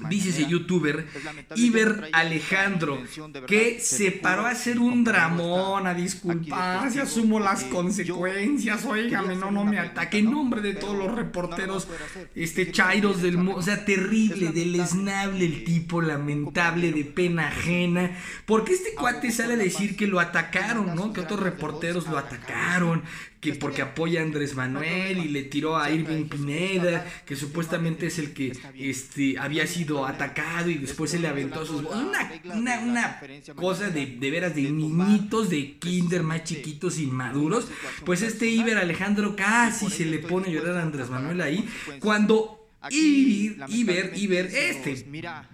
dice 0.10 0.30
ese 0.30 0.48
youtuber, 0.48 1.08
Iber 1.56 2.10
Alejandro, 2.12 3.02
que 3.48 3.80
se 3.80 4.12
paró 4.12 4.46
a 4.46 4.52
hacer 4.52 4.78
un 4.78 5.04
dramón, 5.04 5.88
a 5.88 5.96
disculparse, 5.96 7.02
asumo 7.02 7.40
las 7.40 7.64
consecuencias, 7.64 8.86
no, 9.24 9.52
no 9.52 9.64
me 9.64 9.80
ataque, 9.80 10.20
en 10.20 10.32
nombre 10.32 10.62
de 10.62 10.74
todos 10.74 10.98
los 10.98 11.14
reporteros, 11.14 11.88
este, 12.36 12.72
chairos 12.72 13.22
del 13.22 13.38
mundo, 13.38 13.56
o 13.56 13.62
sea, 13.62 13.86
terrible, 13.86 14.50
deleznable 14.50 15.46
el 15.46 15.64
tipo, 15.64 16.02
lamentable, 16.02 16.92
de 16.92 17.06
pena 17.06 17.48
ajena, 17.48 18.18
porque 18.46 18.74
este 18.74 18.94
cuate 18.94 19.32
sale 19.32 19.54
a 19.54 19.58
decir 19.58 19.96
que 19.96 20.08
lo 20.08 20.20
atacaron, 20.20 20.96
¿no? 20.96 21.14
Que 21.14 21.22
otros 21.22 21.40
reporteros 21.40 22.08
lo 22.08 22.18
atacaron, 22.18 23.04
que 23.44 23.54
porque 23.54 23.82
apoya 23.82 24.22
a 24.22 24.24
Andrés 24.24 24.56
Manuel 24.56 25.18
y 25.18 25.28
le 25.28 25.44
tiró 25.44 25.76
a 25.76 25.92
Irving 25.92 26.30
Pineda, 26.30 27.06
que 27.26 27.36
supuestamente 27.36 28.08
es 28.08 28.18
el 28.18 28.34
que 28.34 28.54
este, 28.80 29.38
había 29.38 29.68
sido 29.68 30.06
atacado 30.06 30.70
y 30.70 30.76
después 30.76 31.12
se 31.12 31.20
le 31.20 31.28
aventó 31.28 31.60
a 31.60 31.66
sus... 31.66 31.82
Una, 31.84 32.32
una, 32.56 32.80
una 32.80 33.22
cosa 33.56 33.90
de, 33.90 34.06
de 34.06 34.32
veras 34.32 34.56
de 34.56 34.62
niñitos 34.72 35.50
de 35.50 35.78
kinder 35.78 36.24
más 36.24 36.46
chiquitos, 36.46 37.00
inmaduros. 37.00 37.68
Pues 38.06 38.22
este 38.22 38.48
Iber 38.48 38.78
Alejandro 38.78 39.36
casi 39.36 39.90
se 39.90 40.06
le 40.06 40.20
pone 40.20 40.48
a 40.48 40.52
llorar 40.52 40.78
a 40.78 40.82
Andrés 40.84 41.10
Manuel 41.10 41.42
ahí, 41.42 41.68
cuando 42.00 42.63
Iber, 42.92 43.70
Iber, 43.70 44.12
Iber, 44.16 44.46
este, 44.48 45.06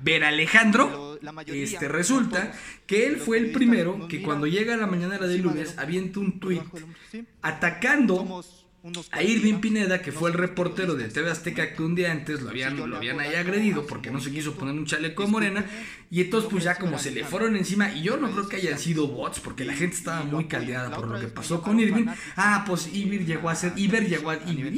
Ver 0.02 0.24
Alejandro, 0.24 1.20
este 1.48 1.88
resulta 1.88 2.54
que 2.88 3.06
él 3.08 3.18
fue 3.18 3.38
el 3.38 3.52
primero 3.52 4.08
que 4.08 4.22
cuando 4.22 4.48
llega 4.48 4.74
a 4.74 4.78
la 4.78 4.88
mañana 4.88 5.18
de 5.18 5.38
lunes 5.38 5.78
avienta 5.78 6.20
un 6.20 6.40
tuit 6.40 6.64
atacando 7.42 8.44
a 9.12 9.24
Irving 9.24 9.60
Pineda, 9.60 10.02
que 10.02 10.12
fue 10.12 10.30
el 10.30 10.38
reportero 10.38 10.96
de 10.96 11.10
TV 11.10 11.30
Azteca 11.30 11.74
que 11.74 11.84
un 11.84 11.96
día 11.96 12.12
antes 12.12 12.42
lo 12.42 12.50
habían, 12.50 12.90
lo 12.90 12.96
habían 12.96 13.20
ahí 13.20 13.36
agredido 13.36 13.86
porque 13.86 14.10
no 14.10 14.22
se 14.22 14.32
quiso 14.32 14.56
poner 14.56 14.74
un 14.74 14.86
chaleco 14.86 15.24
de 15.24 15.30
morena. 15.30 15.66
Y 16.12 16.22
entonces, 16.22 16.50
pues 16.50 16.64
ya 16.64 16.76
como 16.76 16.98
se 16.98 17.12
le 17.12 17.24
fueron 17.24 17.56
encima, 17.56 17.94
y 17.94 18.02
yo 18.02 18.18
no 18.18 18.32
creo 18.32 18.50
que 18.50 18.58
hayan 18.58 18.80
sido 18.80 19.08
bots, 19.08 19.40
porque 19.40 19.64
la 19.64 19.74
gente 19.74 19.96
estaba 19.96 20.24
muy 20.24 20.46
caldeada 20.46 20.96
por 20.96 21.08
lo 21.08 21.20
que 21.20 21.28
pasó 21.28 21.62
con 21.62 21.80
Irving. 21.80 22.08
Ah, 22.36 22.64
pues 22.66 22.90
Iber 22.92 23.26
llegó 23.26 23.50
a 23.50 23.56
ser, 23.56 23.74
Iber 23.76 24.08
llegó 24.08 24.32
a, 24.32 24.38
Iber, 24.38 24.74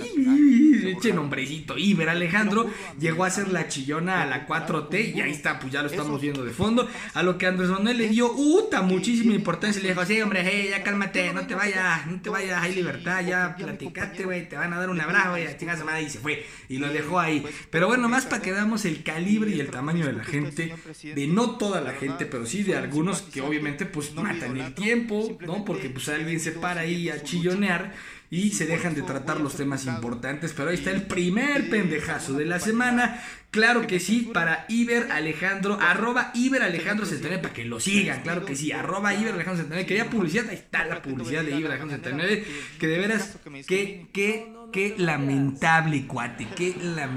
eche 0.88 1.13
nombrecito, 1.13 1.77
Iber 1.77 2.09
Alejandro 2.09 2.69
llegó 3.00 3.23
a 3.23 3.29
ser 3.29 3.47
la 3.47 3.69
chillona 3.69 4.23
a 4.23 4.25
la 4.25 4.45
4T, 4.45 5.15
y 5.15 5.21
ahí 5.21 5.31
está, 5.31 5.59
pues 5.59 5.71
ya 5.71 5.81
lo 5.81 5.89
estamos 5.89 6.19
viendo 6.19 6.43
de 6.43 6.51
fondo. 6.51 6.89
A 7.13 7.23
lo 7.23 7.38
que 7.38 7.47
Andrés 7.47 7.69
Manuel 7.69 7.97
le 7.97 8.09
dio, 8.09 8.31
uta, 8.33 8.81
muchísima 8.81 9.33
importancia. 9.33 9.81
Le 9.81 9.89
dijo, 9.89 10.05
sí, 10.05 10.19
hombre, 10.21 10.43
hey, 10.43 10.67
ya 10.71 10.83
cálmate, 10.83 11.33
no 11.33 11.47
te 11.47 11.55
vayas, 11.55 12.07
no 12.07 12.21
te 12.21 12.29
vayas, 12.29 12.61
hay 12.61 12.75
libertad, 12.75 13.25
ya 13.25 13.55
platicamos 13.55 13.91
te 14.17 14.55
van 14.55 14.73
a 14.73 14.79
dar 14.79 14.89
un 14.89 15.00
abrazo, 15.01 15.38
y 15.38 15.43
a 15.43 15.83
madre, 15.83 16.03
y 16.03 16.09
se 16.09 16.19
fue. 16.19 16.45
Y 16.67 16.77
lo 16.77 16.91
dejó 16.91 17.19
ahí. 17.19 17.43
Pero 17.69 17.88
bueno, 17.88 18.09
más 18.09 18.25
para 18.25 18.41
que 18.41 18.51
veamos 18.51 18.85
el 18.85 19.03
calibre 19.03 19.51
y 19.51 19.59
el 19.59 19.69
tamaño 19.69 20.05
de 20.05 20.13
la 20.13 20.23
gente, 20.23 20.75
de 21.03 21.20
no 21.27 21.57
toda 21.57 21.81
la 21.81 21.93
gente, 21.93 22.25
pero 22.25 22.45
sí 22.45 22.63
de 22.63 22.75
algunos 22.75 23.21
que 23.21 23.41
obviamente 23.41 23.85
pues 23.85 24.13
matan 24.13 24.57
el 24.57 24.73
tiempo, 24.73 25.37
¿no? 25.41 25.65
Porque 25.65 25.89
pues 25.89 26.09
alguien 26.09 26.39
se 26.39 26.51
para 26.51 26.81
ahí 26.81 27.09
a 27.09 27.23
chillonear 27.23 27.93
y 28.33 28.51
se 28.51 28.65
dejan 28.65 28.95
de 28.95 29.01
tratar 29.01 29.41
los 29.41 29.57
temas 29.57 29.85
importantes. 29.85 30.53
Pero 30.55 30.69
ahí 30.69 30.75
está 30.75 30.89
el 30.89 31.03
primer 31.03 31.69
pendejazo 31.69 32.31
de 32.31 32.45
la 32.45 32.61
semana. 32.61 33.21
Claro 33.51 33.85
que 33.85 34.00
sí, 34.00 34.31
para 34.33 34.65
Iber 34.69 35.11
Alejandro, 35.11 35.77
arroba 35.81 36.31
Iber 36.33 36.63
Alejandro 36.63 37.05
para 37.05 37.53
que 37.53 37.65
lo 37.65 37.81
sigan, 37.81 38.21
claro 38.21 38.45
que 38.45 38.55
sí, 38.55 38.71
arroba 38.71 39.13
Iber 39.13 39.33
Alejandro 39.33 39.67
Quería 39.85 40.09
publicidad, 40.09 40.47
ahí 40.47 40.55
está 40.55 40.85
la 40.85 41.01
publicidad 41.01 41.43
de 41.43 41.57
Iber 41.57 41.71
Alejandro 41.71 41.97
69, 41.97 42.45
que 42.79 42.88
de 42.88 42.97
veras, 42.97 43.38
que, 43.67 44.07
que, 44.13 44.53
que 44.71 44.95
lamentable, 44.97 46.07
cuate, 46.07 46.47
que 46.55 46.73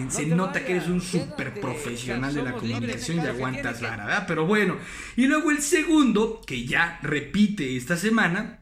se 0.09 0.26
nota 0.26 0.64
que 0.64 0.73
eres 0.73 0.88
un 0.88 1.00
súper 1.00 1.54
profesional 1.61 2.35
de 2.35 2.42
la 2.42 2.54
comunicación 2.54 3.18
y 3.18 3.21
aguantas 3.28 3.80
la 3.80 3.90
¿verdad? 3.90 4.25
Pero 4.26 4.47
bueno, 4.47 4.76
y 5.14 5.26
luego 5.26 5.52
el 5.52 5.62
segundo, 5.62 6.40
que 6.44 6.66
ya 6.66 6.99
repite 7.02 7.76
esta 7.76 7.97
semana, 7.97 8.59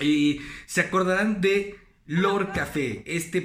y 0.00 0.32
eh, 0.32 0.40
se 0.66 0.80
acordarán 0.80 1.40
de 1.40 1.83
Lord 2.06 2.52
Café, 2.52 3.02
este 3.06 3.40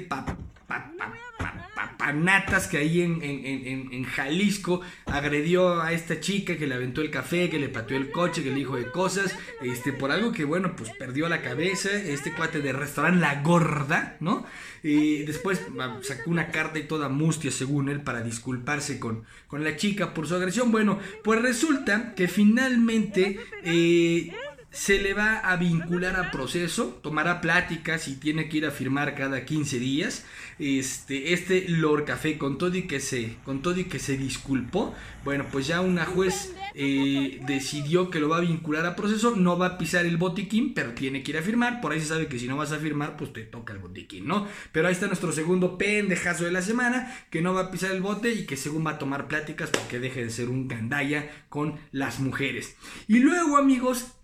papanatas 1.96 2.66
que 2.66 2.78
ahí 2.78 3.00
en, 3.02 3.20
en, 3.22 4.04
Jalisco 4.04 4.80
agredió 5.06 5.80
a 5.80 5.92
esta 5.92 6.20
chica 6.20 6.56
que 6.56 6.66
le 6.66 6.74
aventó 6.74 7.00
el 7.00 7.10
café, 7.10 7.48
que 7.48 7.58
le 7.58 7.68
pateó 7.68 7.96
el 7.96 8.10
coche, 8.10 8.42
que 8.42 8.50
le 8.50 8.56
dijo 8.56 8.76
de 8.76 8.90
cosas, 8.90 9.36
este, 9.62 9.92
por 9.92 10.10
algo 10.10 10.32
que 10.32 10.44
bueno, 10.44 10.74
pues 10.76 10.90
perdió 10.90 11.28
la 11.28 11.42
cabeza, 11.42 11.90
este 11.90 12.32
cuate 12.32 12.60
de 12.60 12.72
restaurante 12.72 13.20
La 13.20 13.42
Gorda, 13.42 14.16
¿no? 14.20 14.44
Y 14.82 15.24
después 15.24 15.60
sacó 16.02 16.30
una 16.30 16.48
carta 16.48 16.78
y 16.78 16.84
toda 16.84 17.08
mustia, 17.08 17.50
según 17.50 17.88
él, 17.88 18.02
para 18.02 18.22
disculparse 18.22 18.98
con, 18.98 19.24
con 19.46 19.62
la 19.62 19.76
chica 19.76 20.14
por 20.14 20.26
su 20.26 20.34
agresión. 20.34 20.72
Bueno, 20.72 20.98
pues 21.22 21.40
resulta 21.42 22.14
que 22.14 22.28
finalmente... 22.28 23.38
Eh, 23.64 24.32
se 24.70 25.00
le 25.00 25.14
va 25.14 25.38
a 25.38 25.56
vincular 25.56 26.16
a 26.16 26.30
proceso, 26.30 27.00
tomará 27.02 27.40
pláticas 27.40 28.06
y 28.06 28.16
tiene 28.16 28.48
que 28.48 28.58
ir 28.58 28.66
a 28.66 28.70
firmar 28.70 29.16
cada 29.16 29.44
15 29.44 29.78
días. 29.80 30.24
Este, 30.60 31.32
este 31.32 31.68
Lord 31.68 32.04
Café 32.04 32.38
con 32.38 32.56
todo 32.56 32.76
y 32.76 32.82
que 32.82 33.00
se, 33.00 33.36
con 33.44 33.62
todo 33.62 33.80
y 33.80 33.84
que 33.84 33.98
se 33.98 34.16
disculpó, 34.16 34.94
bueno, 35.24 35.46
pues 35.50 35.66
ya 35.66 35.80
una 35.80 36.04
juez 36.04 36.54
eh, 36.74 37.40
decidió 37.46 38.10
que 38.10 38.20
lo 38.20 38.28
va 38.28 38.36
a 38.36 38.40
vincular 38.40 38.86
a 38.86 38.94
proceso, 38.94 39.34
no 39.34 39.58
va 39.58 39.66
a 39.66 39.78
pisar 39.78 40.06
el 40.06 40.18
botiquín, 40.18 40.72
pero 40.72 40.92
tiene 40.92 41.22
que 41.22 41.32
ir 41.32 41.38
a 41.38 41.42
firmar, 41.42 41.80
por 41.80 41.92
ahí 41.92 42.00
se 42.00 42.06
sabe 42.06 42.28
que 42.28 42.38
si 42.38 42.46
no 42.46 42.56
vas 42.56 42.70
a 42.70 42.78
firmar, 42.78 43.16
pues 43.16 43.32
te 43.32 43.42
toca 43.42 43.72
el 43.72 43.80
botiquín, 43.80 44.28
¿no? 44.28 44.46
Pero 44.70 44.86
ahí 44.86 44.92
está 44.92 45.08
nuestro 45.08 45.32
segundo 45.32 45.78
pendejazo 45.78 46.44
de 46.44 46.52
la 46.52 46.62
semana, 46.62 47.12
que 47.30 47.42
no 47.42 47.54
va 47.54 47.62
a 47.62 47.70
pisar 47.70 47.90
el 47.90 48.02
bote 48.02 48.32
y 48.32 48.46
que 48.46 48.56
según 48.56 48.86
va 48.86 48.92
a 48.92 48.98
tomar 48.98 49.26
pláticas 49.26 49.70
porque 49.70 49.98
deje 49.98 50.24
de 50.24 50.30
ser 50.30 50.48
un 50.48 50.68
gandaya 50.68 51.28
con 51.48 51.80
las 51.90 52.20
mujeres. 52.20 52.76
Y 53.08 53.18
luego, 53.18 53.56
amigos, 53.56 54.19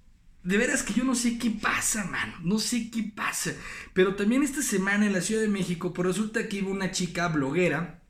de 0.47 0.59
veras 0.59 0.85
que 0.85 0.95
yo 0.95 1.03
no 1.03 1.17
sé 1.17 1.39
qué 1.39 1.51
pasa, 1.51 2.05
mano. 2.05 2.35
No 2.43 2.61
sé 2.61 2.89
qué 2.89 3.03
pasa. 3.03 3.53
Pero 3.93 4.15
también 4.15 4.45
esta 4.45 4.63
semana 4.63 5.05
en 5.05 5.13
la 5.13 5.21
Ciudad 5.21 5.43
de 5.43 5.49
México, 5.49 5.93
pues 5.93 6.07
resulta 6.07 6.49
que 6.49 6.59
iba 6.59 6.71
una 6.71 6.93
chica 6.93 7.27
bloguera 7.29 8.06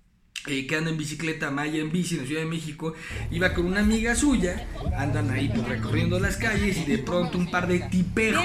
eh, 0.46 0.66
que 0.66 0.76
anda 0.76 0.90
en 0.90 0.96
bicicleta, 0.96 1.50
Maya 1.50 1.80
en 1.80 1.90
bici 1.90 2.14
en 2.14 2.22
la 2.22 2.26
Ciudad 2.26 2.42
de 2.42 2.48
México, 2.48 2.94
iba 3.30 3.52
con 3.52 3.66
una 3.66 3.80
amiga 3.80 4.14
suya, 4.14 4.66
andan 4.96 5.30
ahí 5.30 5.48
pues, 5.48 5.66
recorriendo 5.66 6.20
las 6.20 6.36
calles 6.36 6.78
y 6.78 6.84
de 6.84 6.98
pronto 6.98 7.36
un 7.36 7.50
par 7.50 7.66
de 7.66 7.80
tipejos 7.80 8.44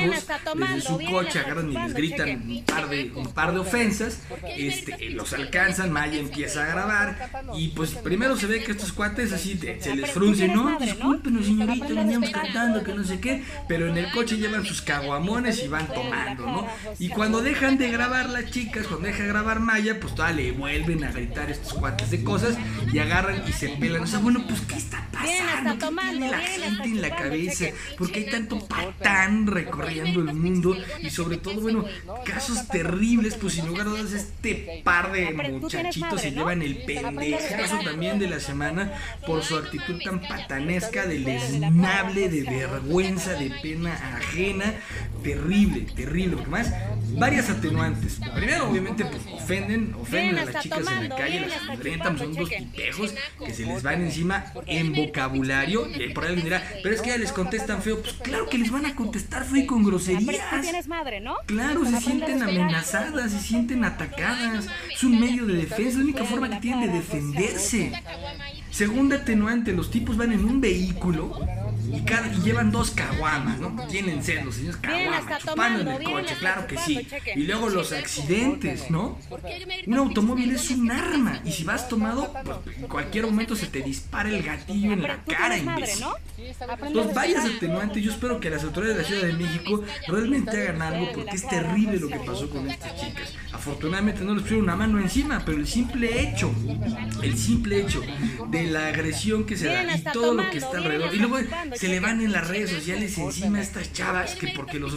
desde 0.55 0.81
su 0.81 0.99
coche 1.09 1.39
agarran 1.39 1.71
y 1.71 1.75
les 1.75 1.93
gritan 1.93 2.29
un 2.49 2.63
par 2.65 2.89
de, 2.89 3.11
un 3.15 3.33
par 3.33 3.53
de 3.53 3.59
ofensas, 3.59 4.19
este, 4.57 5.11
los 5.11 5.33
alcanzan, 5.33 5.91
Maya 5.91 6.19
empieza 6.19 6.63
a 6.63 6.67
grabar 6.67 7.29
y 7.55 7.69
pues 7.69 7.91
primero 7.91 8.35
se 8.35 8.47
ve 8.47 8.63
que 8.63 8.71
estos 8.71 8.93
cuates 8.93 9.31
así 9.31 9.59
se 9.79 9.95
les 9.95 10.11
fruncen, 10.11 10.53
no, 10.55 10.79
discúlpenos 10.79 11.45
señorita, 11.45 11.87
veníamos 11.87 12.31
cantando 12.31 12.83
que 12.83 12.93
no 12.93 13.03
sé 13.03 13.19
qué, 13.19 13.43
pero 13.67 13.87
en 13.87 13.97
el 13.97 14.11
coche 14.11 14.37
llevan 14.37 14.65
sus 14.65 14.81
caguamones 14.81 15.63
y 15.63 15.67
van 15.67 15.87
tomando, 15.87 16.45
¿no? 16.45 16.67
Y 16.99 17.09
cuando 17.09 17.41
dejan 17.41 17.77
de 17.77 17.89
grabar 17.91 18.29
las 18.29 18.49
chicas, 18.49 18.87
cuando 18.87 19.07
deja 19.07 19.23
de 19.23 19.29
grabar 19.29 19.59
Maya, 19.59 19.99
pues 19.99 20.15
todavía 20.15 20.45
le 20.45 20.51
vuelven 20.51 21.03
a 21.03 21.11
gritar 21.11 21.51
estos 21.51 21.73
cuates 21.81 22.11
de 22.11 22.23
cosas 22.23 22.55
y 22.93 22.99
agarran 22.99 23.43
y 23.47 23.51
se 23.51 23.69
pelan. 23.69 24.03
O 24.03 24.07
sea, 24.07 24.19
bueno, 24.19 24.41
pues 24.47 24.61
¿qué 24.61 24.75
está 24.75 25.05
pasando? 25.21 25.89
¿Qué 25.89 26.09
tiene 26.09 26.31
la 26.31 26.39
gente 26.39 26.83
en 26.83 27.01
la 27.01 27.15
cabeza? 27.15 27.65
porque 27.97 28.19
hay 28.19 28.25
tanto 28.29 28.67
patán 28.67 29.47
recorriendo 29.47 30.21
el 30.21 30.33
mundo? 30.33 30.75
Y 31.01 31.09
sobre 31.09 31.37
todo, 31.37 31.61
bueno, 31.61 31.85
casos 32.25 32.67
terribles, 32.67 33.35
pues 33.35 33.53
sin 33.53 33.67
lugar 33.67 33.87
a 33.87 33.89
dudas 33.91 34.13
este 34.13 34.81
par 34.83 35.11
de 35.11 35.31
muchachitos 35.33 36.21
se 36.21 36.31
llevan 36.31 36.61
el 36.61 36.77
pendejazo 36.83 37.79
también 37.83 38.19
de 38.19 38.27
la 38.27 38.39
semana 38.39 38.93
por 39.25 39.43
su 39.43 39.57
actitud 39.57 39.99
tan 40.03 40.21
patanesca, 40.21 41.05
de 41.05 41.19
lesnable, 41.19 42.29
de 42.29 42.43
vergüenza, 42.43 43.33
de 43.33 43.51
pena 43.61 43.93
ajena. 44.17 44.73
Terrible, 45.23 45.81
terrible. 45.95 46.37
Porque 46.37 46.49
más, 46.49 46.73
varias 47.13 47.49
atenuantes. 47.49 48.19
Primero, 48.35 48.69
obviamente, 48.69 49.05
pues 49.05 49.21
ofenden, 49.33 49.93
ofenden 49.99 50.39
a 50.39 50.45
las 50.45 50.63
chicas 50.63 50.79
en 50.79 51.09
la 51.09 51.15
calle, 51.15 51.39
las 51.41 52.17
son 52.17 52.33
dos 52.33 52.49
tipejos 52.49 53.13
que 53.45 53.53
se 53.53 53.65
les 53.65 53.83
van 53.83 54.01
encima 54.01 54.45
en 54.67 54.93
vocabulario. 55.11 55.87
Y 55.87 56.13
por 56.13 56.25
ahí 56.25 56.35
dirá, 56.37 56.63
pero 56.81 56.95
es 56.95 57.01
que 57.01 57.09
ya 57.09 57.17
les 57.17 57.31
contestan 57.31 57.81
feo. 57.81 58.01
Pues 58.01 58.13
claro 58.13 58.49
que 58.49 58.57
les 58.57 58.71
van 58.71 58.85
a 58.85 58.95
contestar 58.95 59.43
feo 59.45 59.57
y 59.57 59.65
con 59.65 59.83
groserías. 59.83 60.23
Claro, 61.45 61.85
se 61.85 61.99
sienten 61.99 62.41
amenazadas, 62.41 63.31
se 63.31 63.39
sienten 63.39 63.83
atacadas. 63.83 64.67
Es 64.91 65.03
un 65.03 65.19
medio 65.19 65.45
de 65.45 65.53
defensa, 65.53 65.89
es 65.89 65.95
la 65.95 66.03
única 66.03 66.25
forma 66.25 66.49
que 66.49 66.57
tienen 66.57 66.91
de 66.91 66.97
defenderse. 66.97 67.91
Segunda 68.71 69.17
atenuante, 69.17 69.73
los 69.73 69.91
tipos 69.91 70.15
van 70.17 70.31
en 70.31 70.45
un 70.45 70.61
vehículo 70.61 71.37
y, 71.87 72.41
llevan 72.43 72.71
dos 72.71 72.91
caguamas, 72.91 73.59
¿no? 73.59 73.87
Tienen 73.87 74.23
sed 74.23 74.43
los 74.43 74.55
señores 74.55 74.77
caguamas, 74.77 75.43
chupando 75.43 75.81
en 75.81 75.87
el 75.87 76.03
coche, 76.03 76.35
claro 76.39 76.67
que 76.67 76.77
sí. 76.77 77.07
Y 77.35 77.43
luego 77.43 77.69
los 77.69 77.91
accidentes, 77.91 78.89
¿no? 78.89 79.17
Un 79.87 79.97
automóvil 79.97 80.51
es 80.51 80.69
un 80.71 80.91
arma 80.91 81.41
y 81.45 81.51
si 81.51 81.63
vas 81.63 81.87
tomado, 81.87 82.33
pues 82.43 82.77
en 82.77 82.87
cualquier 82.87 83.25
momento 83.25 83.55
se 83.55 83.67
te 83.67 83.81
dispara 83.81 84.29
el 84.29 84.43
gatillo 84.43 84.93
en 84.93 85.03
la 85.03 85.23
cara, 85.23 85.57
imbécil. 85.57 86.05
Entonces, 86.37 87.13
vayas 87.13 87.45
atenuantes. 87.45 88.03
Yo 88.03 88.11
espero 88.11 88.39
que 88.39 88.49
las 88.49 88.63
autoridades 88.63 88.97
de 88.97 89.03
la 89.03 89.07
Ciudad 89.07 89.37
de 89.37 89.43
México 89.43 89.83
realmente 90.07 90.49
hagan 90.61 90.81
algo 90.81 91.11
porque 91.13 91.35
es 91.35 91.47
terrible 91.47 91.99
lo 91.99 92.07
que 92.07 92.19
pasó 92.19 92.49
con 92.49 92.69
estas 92.69 92.99
chicas. 92.99 93.33
Afortunadamente 93.53 94.21
no 94.23 94.33
les 94.33 94.41
pusieron 94.41 94.63
una 94.63 94.75
mano 94.75 94.99
encima, 94.99 95.43
pero 95.45 95.57
el 95.57 95.67
simple 95.67 96.21
hecho, 96.21 96.51
el 97.21 97.37
simple 97.37 97.81
hecho 97.81 98.01
de 98.49 98.63
la 98.63 98.87
agresión 98.87 99.45
que 99.45 99.57
se 99.57 99.67
da 99.67 99.95
y 99.95 100.03
todo 100.03 100.33
lo 100.33 100.49
que 100.49 100.57
está 100.57 100.77
alrededor. 100.77 101.13
Y 101.13 101.19
luego 101.19 101.37
se 101.75 101.87
le 101.87 101.99
van 101.99 102.21
en 102.21 102.31
las 102.31 102.47
redes 102.47 102.71
sociales 102.71 103.17
encima 103.17 103.59
a 103.59 103.61
estas 103.61 103.93
chavas 103.93 104.35
que 104.35 104.49
porque 104.49 104.79
los... 104.79 104.93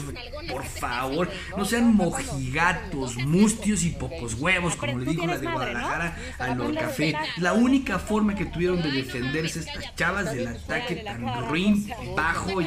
Por 0.50 0.64
favor, 0.64 1.30
no 1.56 1.64
sean 1.64 1.94
mojigatos, 1.94 3.16
mustios 3.16 3.84
y 3.84 3.90
pocos 3.90 4.34
huevos, 4.34 4.76
como 4.76 4.98
le 4.98 5.10
dijo 5.10 5.26
la 5.26 5.38
de 5.38 5.46
Guadalajara 5.46 6.16
al 6.38 6.74
Café. 6.74 7.14
La 7.38 7.52
única 7.52 7.98
forma 7.98 8.34
que 8.34 8.46
tuvieron 8.46 8.82
de 8.82 8.90
defenderse 8.90 9.60
estas 9.60 9.94
chavas 9.94 10.34
del 10.34 10.48
ataque 10.48 10.96
tan 10.96 11.48
ruin, 11.48 11.90
bajo 12.16 12.60
y 12.60 12.66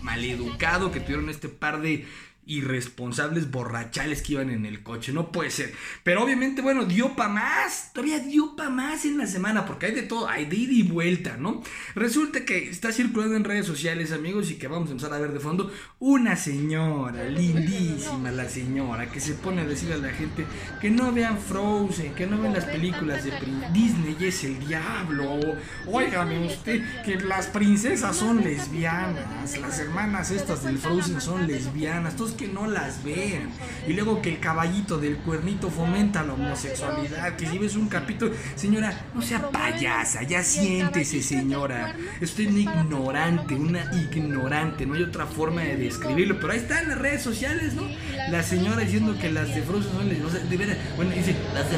maleducado 0.00 0.92
que 0.92 1.00
tuvieron 1.00 1.28
este 1.28 1.48
par 1.48 1.80
de 1.80 2.06
irresponsables 2.46 3.50
borrachales 3.50 4.22
que 4.22 4.34
iban 4.34 4.50
en 4.50 4.64
el 4.64 4.82
coche. 4.82 5.12
No 5.12 5.32
puede 5.32 5.50
ser. 5.50 5.74
Pero 6.02 6.22
obviamente, 6.22 6.62
bueno, 6.62 6.84
dio 6.84 7.14
pa' 7.16 7.28
más. 7.28 7.90
Todavía 7.92 8.20
dio 8.20 8.56
pa' 8.56 8.70
más 8.70 9.04
en 9.04 9.18
la 9.18 9.26
semana. 9.26 9.66
Porque 9.66 9.86
hay 9.86 9.94
de 9.94 10.02
todo. 10.02 10.28
Hay 10.28 10.46
de 10.46 10.56
ida 10.56 10.72
y 10.72 10.82
vuelta, 10.82 11.36
¿no? 11.36 11.62
Resulta 11.94 12.44
que 12.44 12.70
está 12.70 12.92
circulando 12.92 13.36
en 13.36 13.44
redes 13.44 13.66
sociales, 13.66 14.12
amigos, 14.12 14.50
y 14.50 14.54
que 14.56 14.68
vamos 14.68 14.88
a 14.88 14.92
empezar 14.92 15.12
a 15.12 15.18
ver 15.18 15.32
de 15.32 15.40
fondo. 15.40 15.70
Una 15.98 16.36
señora, 16.36 17.28
lindísima 17.28 18.30
la 18.30 18.48
señora, 18.48 19.10
que 19.10 19.20
se 19.20 19.34
pone 19.34 19.62
a 19.62 19.66
decir 19.66 19.92
a 19.92 19.96
la 19.96 20.10
gente 20.10 20.46
que 20.80 20.90
no 20.90 21.12
vean 21.12 21.38
Frozen, 21.38 22.14
que 22.14 22.26
no 22.26 22.40
vean 22.40 22.54
las 22.54 22.64
películas 22.64 23.24
de 23.24 23.32
Disney 23.72 24.16
es 24.20 24.44
el 24.44 24.58
diablo. 24.66 25.40
Óigame 25.86 26.46
usted, 26.46 26.82
que 27.04 27.16
las 27.16 27.46
princesas 27.46 28.16
son 28.16 28.42
lesbianas. 28.42 29.58
Las 29.58 29.78
hermanas 29.78 30.30
estas 30.30 30.64
del 30.64 30.78
Frozen 30.78 31.20
son 31.20 31.46
lesbianas. 31.46 32.12
Entonces, 32.12 32.35
que 32.36 32.48
no 32.48 32.66
las 32.66 33.02
vean. 33.02 33.50
Y 33.86 33.92
luego 33.92 34.22
que 34.22 34.30
el 34.30 34.40
caballito 34.40 34.98
del 34.98 35.16
cuernito 35.18 35.70
fomenta 35.70 36.22
la 36.22 36.34
homosexualidad. 36.34 37.36
Que 37.36 37.46
si 37.46 37.58
ves 37.58 37.76
un 37.76 37.88
capítulo, 37.88 38.32
señora, 38.54 39.06
no 39.14 39.22
sea 39.22 39.50
payasa, 39.50 40.22
ya 40.22 40.42
siéntese, 40.42 41.22
señora. 41.22 41.96
Estoy 42.20 42.46
una 42.46 42.60
ignorante, 42.60 43.54
una 43.54 43.90
ignorante. 43.92 44.86
No 44.86 44.94
hay 44.94 45.02
otra 45.02 45.26
forma 45.26 45.62
de 45.62 45.76
describirlo. 45.76 46.38
Pero 46.40 46.52
ahí 46.52 46.58
están 46.58 46.88
las 46.88 46.98
redes 46.98 47.22
sociales, 47.22 47.74
¿no? 47.74 47.82
La 48.30 48.42
señora 48.42 48.82
diciendo 48.82 49.16
que 49.20 49.30
las 49.30 49.54
de 49.54 49.64
son 49.66 50.08
les, 50.08 50.22
o 50.22 50.30
de 50.30 50.56
veras, 50.56 50.76
bueno, 50.96 51.12
dice, 51.12 51.34
las 51.54 51.70
de 51.70 51.76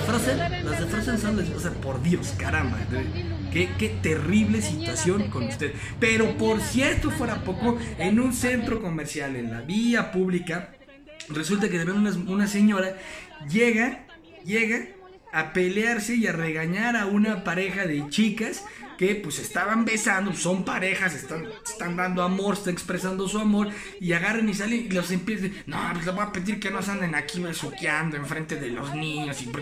las 0.65 0.81
de 0.81 0.87
Frozen 0.87 1.19
son 1.19 1.37
les, 1.37 1.51
o 1.51 1.61
sea, 1.61 1.71
por 1.73 2.03
Dios, 2.03 2.35
caramba. 2.39 2.79
Qué, 3.53 3.69
qué, 3.79 3.89
terrible 4.03 4.61
situación 4.61 5.31
con 5.31 5.45
usted. 5.45 5.73
Pero 5.99 6.37
por 6.37 6.61
cierto, 6.61 7.11
fuera 7.11 7.43
poco, 7.45 7.79
en 7.99 8.21
un 8.21 8.33
centro 8.33 8.81
comercial, 8.81 9.37
en 9.37 9.51
la 9.51 9.63
vía 9.63 10.13
pública, 10.13 10.48
resulta 11.29 11.69
que 11.69 11.79
de 11.79 11.93
una, 11.93 12.11
una 12.11 12.47
señora 12.47 12.97
llega, 13.49 14.07
llega 14.45 14.89
a 15.33 15.53
pelearse 15.53 16.15
y 16.15 16.27
a 16.27 16.33
regañar 16.33 16.97
a 16.97 17.07
una 17.07 17.45
pareja 17.45 17.87
de 17.87 18.09
chicas 18.09 18.65
que 18.99 19.15
pues 19.15 19.39
estaban 19.39 19.85
besando, 19.85 20.35
son 20.35 20.65
parejas, 20.65 21.15
están, 21.15 21.47
están 21.65 21.97
dando 21.97 22.23
amor, 22.23 22.55
están 22.55 22.73
expresando 22.73 23.29
su 23.29 23.39
amor 23.39 23.69
y 24.01 24.13
agarran 24.13 24.49
y 24.49 24.55
salen 24.55 24.87
y 24.87 24.91
los 24.91 25.13
empiezan, 25.13 25.53
no, 25.67 25.79
pues 25.93 26.05
les 26.05 26.15
voy 26.15 26.25
a 26.25 26.33
pedir 26.33 26.59
que 26.59 26.71
no 26.73 26.81
anden 26.81 27.15
aquí 27.15 27.39
besuqueando 27.39 28.17
enfrente 28.17 28.57
de 28.57 28.71
los 28.71 28.93
niños 28.95 29.41
y 29.41 29.53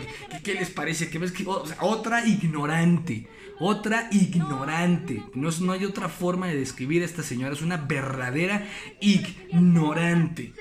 ¿qué, 0.42 0.54
les 0.54 0.70
parece? 0.70 1.10
Que 1.10 1.18
ves 1.18 1.34
otra 1.80 2.26
ignorante, 2.26 3.28
otra 3.58 4.08
ignorante, 4.10 5.22
no, 5.34 5.50
no 5.60 5.72
hay 5.72 5.84
otra 5.84 6.08
forma 6.08 6.48
de 6.48 6.56
describir 6.56 7.02
a 7.02 7.06
esta 7.06 7.22
señora, 7.22 7.54
es 7.54 7.62
una 7.62 7.76
verdadera 7.76 8.66
ignorante. 9.00 10.52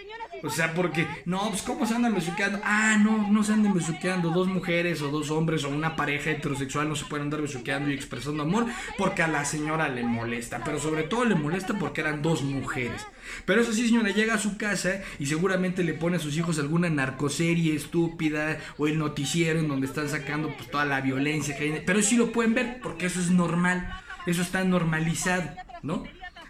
O 0.46 0.50
sea, 0.50 0.74
porque, 0.74 1.08
no, 1.26 1.50
pues 1.50 1.64
¿cómo 1.64 1.86
se 1.86 1.96
andan 1.96 2.14
besuqueando? 2.14 2.60
Ah, 2.64 2.98
no, 3.02 3.32
no 3.32 3.44
se 3.44 3.54
andan 3.54 3.74
besuqueando. 3.74 4.30
Dos 4.30 4.48
mujeres 4.48 5.02
o 5.02 5.10
dos 5.10 5.32
hombres 5.32 5.64
o 5.64 5.70
una 5.70 5.96
pareja 5.96 6.30
heterosexual 6.32 6.88
no 6.88 6.96
se 6.96 7.06
pueden 7.06 7.26
andar 7.26 7.42
besuqueando 7.42 7.90
y 7.90 7.94
expresando 7.94 8.44
amor 8.44 8.68
porque 8.98 9.24
a 9.24 9.28
la 9.28 9.44
señora 9.44 9.90
le 9.90 10.04
molesta. 10.04 10.62
Pero 10.64 10.80
sobre 10.80 11.04
todo 11.04 11.26
le 11.26 11.36
molesta 11.36 11.80
porque 11.80 12.02
eran 12.02 12.22
dos 12.22 12.44
mujeres. 12.44 13.06
Pero 13.46 13.62
eso 13.62 13.74
sí, 13.74 13.88
señora, 13.88 14.12
llega 14.12 14.36
a 14.36 14.40
su 14.40 14.58
casa 14.58 15.02
y 15.18 15.26
seguramente 15.26 15.84
le 15.84 15.96
pone 15.96 16.18
a 16.18 16.20
sus 16.20 16.38
hijos 16.38 16.60
alguna 16.60 16.90
narcoserie 16.90 17.76
estúpida 17.76 18.60
o 18.78 18.88
el 18.88 19.00
noticiero 19.00 19.60
en 19.60 19.68
donde 19.68 19.88
están 19.88 20.10
sacando 20.10 20.56
pues 20.56 20.70
toda 20.70 20.86
la 20.86 21.02
violencia 21.02 21.58
que 21.58 21.64
hay. 21.64 21.84
Pero 21.86 22.02
sí 22.04 22.18
lo 22.18 22.32
pueden 22.32 22.54
ver 22.54 22.80
porque 22.84 23.08
eso 23.08 23.20
es 23.20 23.32
normal. 23.32 24.02
Eso 24.28 24.42
está 24.42 24.64
normalizado, 24.64 25.50
¿no? 25.82 26.04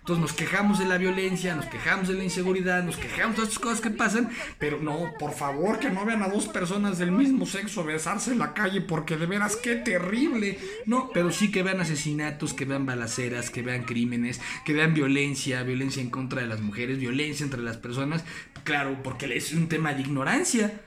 Entonces 0.06 0.22
nos 0.22 0.34
quejamos 0.34 0.78
de 0.78 0.86
la 0.86 1.00
violencia, 1.00 1.56
nos 1.56 1.65
quejamos 1.65 2.08
de 2.08 2.13
la 2.13 2.24
inseguridad, 2.24 2.84
nos 2.84 2.96
quejamos 2.96 3.38
de 3.38 3.41
estas 3.41 3.58
cosas 3.58 3.82
que 3.82 3.89
pasan, 3.89 4.30
pero 4.60 4.80
no, 4.80 5.15
por 5.18 5.34
favor, 5.34 5.80
que 5.80 5.89
no 5.89 6.06
vean 6.06 6.22
a 6.22 6.28
dos 6.28 6.48
personas 6.48 7.00
del 7.00 7.12
mismo 7.12 7.48
sexo 7.48 7.84
besarse 7.84 8.32
en 8.32 8.38
la 8.38 8.54
calle, 8.54 8.82
porque 8.82 9.18
de 9.18 9.26
veras 9.26 9.56
qué 9.56 9.78
terrible. 9.78 10.60
No, 10.86 11.10
pero 11.12 11.32
sí 11.32 11.50
que 11.50 11.63
vean 11.63 11.82
asesinatos, 11.82 12.54
que 12.54 12.65
vean 12.65 12.86
balaceras, 12.86 13.50
que 13.50 13.63
vean 13.63 13.86
crímenes, 13.86 14.39
que 14.63 14.74
vean 14.74 14.94
violencia, 14.94 15.63
violencia 15.63 16.04
en 16.04 16.12
contra 16.12 16.41
de 16.41 16.50
las 16.50 16.62
mujeres, 16.62 17.00
violencia 17.00 17.44
entre 17.44 17.63
las 17.63 17.78
personas. 17.78 18.24
Claro, 18.63 19.02
porque 19.02 19.36
es 19.36 19.54
un 19.54 19.70
tema 19.70 19.96
de 19.96 20.02
ignorancia. 20.02 20.82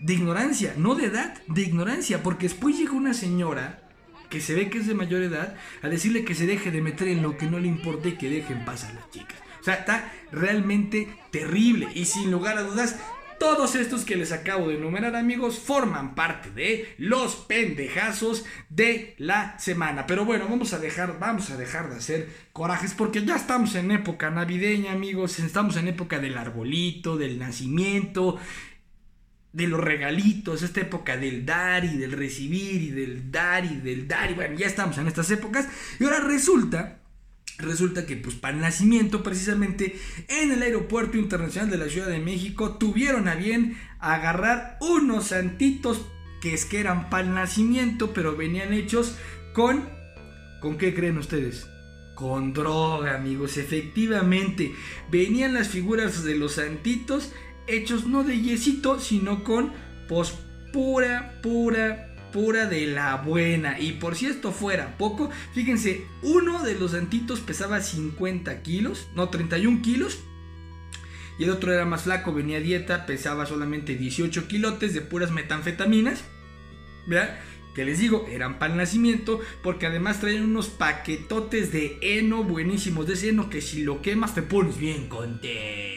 De 0.00 0.12
ignorancia, 0.12 0.74
no 0.76 0.96
de 0.96 1.06
edad, 1.06 1.42
de 1.46 1.62
ignorancia, 1.62 2.22
porque 2.22 2.48
después 2.48 2.76
llega 2.76 2.92
una 2.92 3.14
señora 3.14 3.89
que 4.30 4.40
se 4.40 4.54
ve 4.54 4.70
que 4.70 4.78
es 4.78 4.86
de 4.86 4.94
mayor 4.94 5.22
edad, 5.22 5.56
a 5.82 5.88
decirle 5.88 6.24
que 6.24 6.34
se 6.34 6.46
deje 6.46 6.70
de 6.70 6.80
meter 6.80 7.08
en 7.08 7.22
lo 7.22 7.36
que 7.36 7.46
no 7.46 7.58
le 7.58 7.68
importa 7.68 8.08
y 8.08 8.16
que 8.16 8.30
dejen 8.30 8.64
paz 8.64 8.84
a 8.84 8.92
las 8.92 9.10
chicas. 9.10 9.38
O 9.60 9.64
sea, 9.64 9.74
está 9.74 10.10
realmente 10.32 11.08
terrible. 11.30 11.88
Y 11.94 12.06
sin 12.06 12.30
lugar 12.30 12.56
a 12.56 12.62
dudas, 12.62 12.96
todos 13.38 13.74
estos 13.74 14.04
que 14.04 14.16
les 14.16 14.32
acabo 14.32 14.68
de 14.68 14.76
enumerar, 14.76 15.16
amigos, 15.16 15.58
forman 15.58 16.14
parte 16.14 16.50
de 16.50 16.94
los 16.98 17.36
pendejazos 17.36 18.44
de 18.68 19.14
la 19.18 19.58
semana. 19.58 20.06
Pero 20.06 20.24
bueno, 20.24 20.46
vamos 20.48 20.72
a 20.74 20.78
dejar, 20.78 21.18
vamos 21.18 21.50
a 21.50 21.56
dejar 21.56 21.90
de 21.90 21.96
hacer 21.96 22.28
corajes 22.52 22.94
porque 22.94 23.24
ya 23.24 23.36
estamos 23.36 23.74
en 23.74 23.90
época 23.90 24.30
navideña, 24.30 24.92
amigos. 24.92 25.38
Estamos 25.38 25.76
en 25.76 25.88
época 25.88 26.18
del 26.20 26.38
arbolito, 26.38 27.16
del 27.16 27.38
nacimiento 27.38 28.38
de 29.52 29.66
los 29.66 29.80
regalitos, 29.80 30.62
esta 30.62 30.80
época 30.80 31.16
del 31.16 31.44
dar 31.44 31.84
y 31.84 31.96
del 31.96 32.12
recibir 32.12 32.82
y 32.82 32.90
del 32.90 33.30
dar 33.30 33.64
y 33.64 33.76
del 33.76 34.06
dar 34.06 34.30
y 34.30 34.34
bueno, 34.34 34.56
ya 34.56 34.66
estamos 34.66 34.96
en 34.98 35.08
estas 35.08 35.30
épocas 35.30 35.68
y 35.98 36.04
ahora 36.04 36.20
resulta 36.20 37.00
Resulta 37.62 38.06
que 38.06 38.16
pues 38.16 38.36
para 38.36 38.54
el 38.54 38.60
nacimiento 38.60 39.22
precisamente 39.22 39.98
en 40.28 40.52
el 40.52 40.62
aeropuerto 40.62 41.18
internacional 41.18 41.70
de 41.70 41.78
la 41.78 41.88
Ciudad 41.88 42.08
de 42.08 42.18
México 42.18 42.76
tuvieron 42.78 43.28
a 43.28 43.34
bien 43.34 43.76
agarrar 43.98 44.78
unos 44.80 45.28
santitos 45.28 46.06
que 46.40 46.54
es 46.54 46.64
que 46.64 46.80
eran 46.80 47.10
para 47.10 47.24
el 47.24 47.34
nacimiento 47.34 48.12
pero 48.14 48.36
venían 48.36 48.72
hechos 48.72 49.16
con 49.52 49.88
¿con 50.60 50.78
qué 50.78 50.94
creen 50.94 51.18
ustedes? 51.18 51.66
Con 52.14 52.52
droga 52.52 53.14
amigos, 53.14 53.56
efectivamente 53.56 54.74
venían 55.10 55.54
las 55.54 55.68
figuras 55.68 56.22
de 56.24 56.36
los 56.36 56.52
santitos 56.52 57.32
hechos 57.66 58.06
no 58.06 58.24
de 58.24 58.40
yesito, 58.40 59.00
sino 59.00 59.44
con 59.44 59.72
pues 60.08 60.34
pura, 60.72 61.40
pura, 61.42 62.16
pura 62.32 62.66
de 62.66 62.86
la 62.86 63.16
buena. 63.16 63.78
Y 63.80 63.92
por 63.92 64.16
si 64.16 64.26
esto 64.26 64.52
fuera 64.52 64.96
poco, 64.98 65.30
fíjense, 65.52 66.06
uno 66.22 66.62
de 66.62 66.78
los 66.78 66.92
santitos 66.92 67.40
pesaba 67.40 67.80
50 67.80 68.62
kilos, 68.62 69.08
no 69.14 69.28
31 69.28 69.82
kilos. 69.82 70.18
Y 71.38 71.44
el 71.44 71.50
otro 71.50 71.72
era 71.72 71.86
más 71.86 72.02
flaco, 72.02 72.34
venía 72.34 72.60
dieta, 72.60 73.06
pesaba 73.06 73.46
solamente 73.46 73.96
18 73.96 74.46
kilotes 74.46 74.92
de 74.92 75.00
puras 75.00 75.30
metanfetaminas. 75.30 76.24
¿Verdad? 77.06 77.38
Que 77.74 77.84
les 77.84 77.98
digo, 77.98 78.26
eran 78.30 78.58
para 78.58 78.72
el 78.72 78.78
nacimiento, 78.78 79.40
porque 79.62 79.86
además 79.86 80.20
traían 80.20 80.44
unos 80.44 80.68
paquetotes 80.68 81.72
de 81.72 81.98
heno 82.02 82.42
buenísimos, 82.44 83.06
de 83.06 83.14
ese 83.14 83.28
heno 83.28 83.48
que 83.48 83.60
si 83.60 83.82
lo 83.82 84.02
quemas 84.02 84.34
te 84.34 84.42
pones 84.42 84.78
bien 84.78 85.08
contento. 85.08 85.90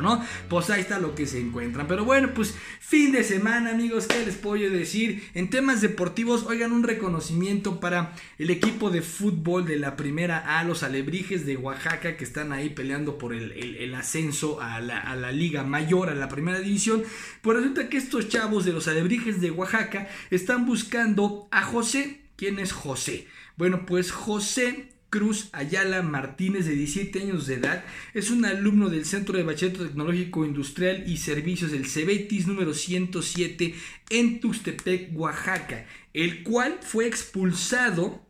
¿no? 0.00 0.22
Pues 0.48 0.70
ahí 0.70 0.80
está 0.80 0.98
lo 0.98 1.14
que 1.14 1.26
se 1.26 1.40
encuentran. 1.40 1.86
Pero 1.86 2.04
bueno, 2.04 2.30
pues 2.34 2.54
fin 2.80 3.12
de 3.12 3.24
semana, 3.24 3.70
amigos, 3.70 4.06
¿qué 4.06 4.24
les 4.24 4.36
puedo 4.36 4.70
decir? 4.70 5.28
En 5.34 5.50
temas 5.50 5.80
deportivos, 5.80 6.44
oigan 6.44 6.72
un 6.72 6.82
reconocimiento 6.82 7.80
para 7.80 8.14
el 8.38 8.50
equipo 8.50 8.90
de 8.90 9.02
fútbol 9.02 9.66
de 9.66 9.76
la 9.76 9.96
primera 9.96 10.58
A, 10.58 10.64
los 10.64 10.82
alebrijes 10.82 11.46
de 11.46 11.56
Oaxaca, 11.56 12.16
que 12.16 12.24
están 12.24 12.52
ahí 12.52 12.70
peleando 12.70 13.18
por 13.18 13.34
el, 13.34 13.94
ascenso 13.94 14.60
a 14.60 14.80
la, 14.80 14.98
a 14.98 15.16
la, 15.16 15.32
Liga 15.32 15.64
Mayor, 15.64 16.10
a 16.10 16.14
la 16.14 16.28
primera 16.28 16.60
división. 16.60 17.02
Pues 17.42 17.58
resulta 17.58 17.88
que 17.88 17.96
estos 17.96 18.28
chavos 18.28 18.64
de 18.64 18.72
los 18.72 18.88
alebrijes 18.88 19.40
de 19.40 19.50
Oaxaca 19.50 20.08
están 20.30 20.66
buscando 20.66 21.15
a 21.50 21.62
José. 21.62 22.20
¿Quién 22.36 22.58
es 22.58 22.72
José? 22.72 23.26
Bueno, 23.56 23.86
pues 23.86 24.12
José 24.12 24.92
Cruz 25.08 25.48
Ayala 25.52 26.02
Martínez, 26.02 26.66
de 26.66 26.74
17 26.74 27.22
años 27.22 27.46
de 27.46 27.54
edad, 27.54 27.84
es 28.12 28.30
un 28.30 28.44
alumno 28.44 28.90
del 28.90 29.06
Centro 29.06 29.38
de 29.38 29.44
Bachillerato 29.44 29.86
Tecnológico 29.86 30.44
Industrial 30.44 31.04
y 31.06 31.16
Servicios 31.16 31.70
del 31.70 31.86
CEBETIS 31.86 32.46
número 32.46 32.74
107 32.74 33.74
en 34.10 34.40
Tuxtepec, 34.40 35.16
Oaxaca, 35.16 35.86
el 36.12 36.42
cual 36.42 36.78
fue 36.82 37.06
expulsado, 37.06 38.26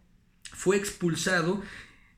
fue 0.52 0.76
expulsado 0.76 1.62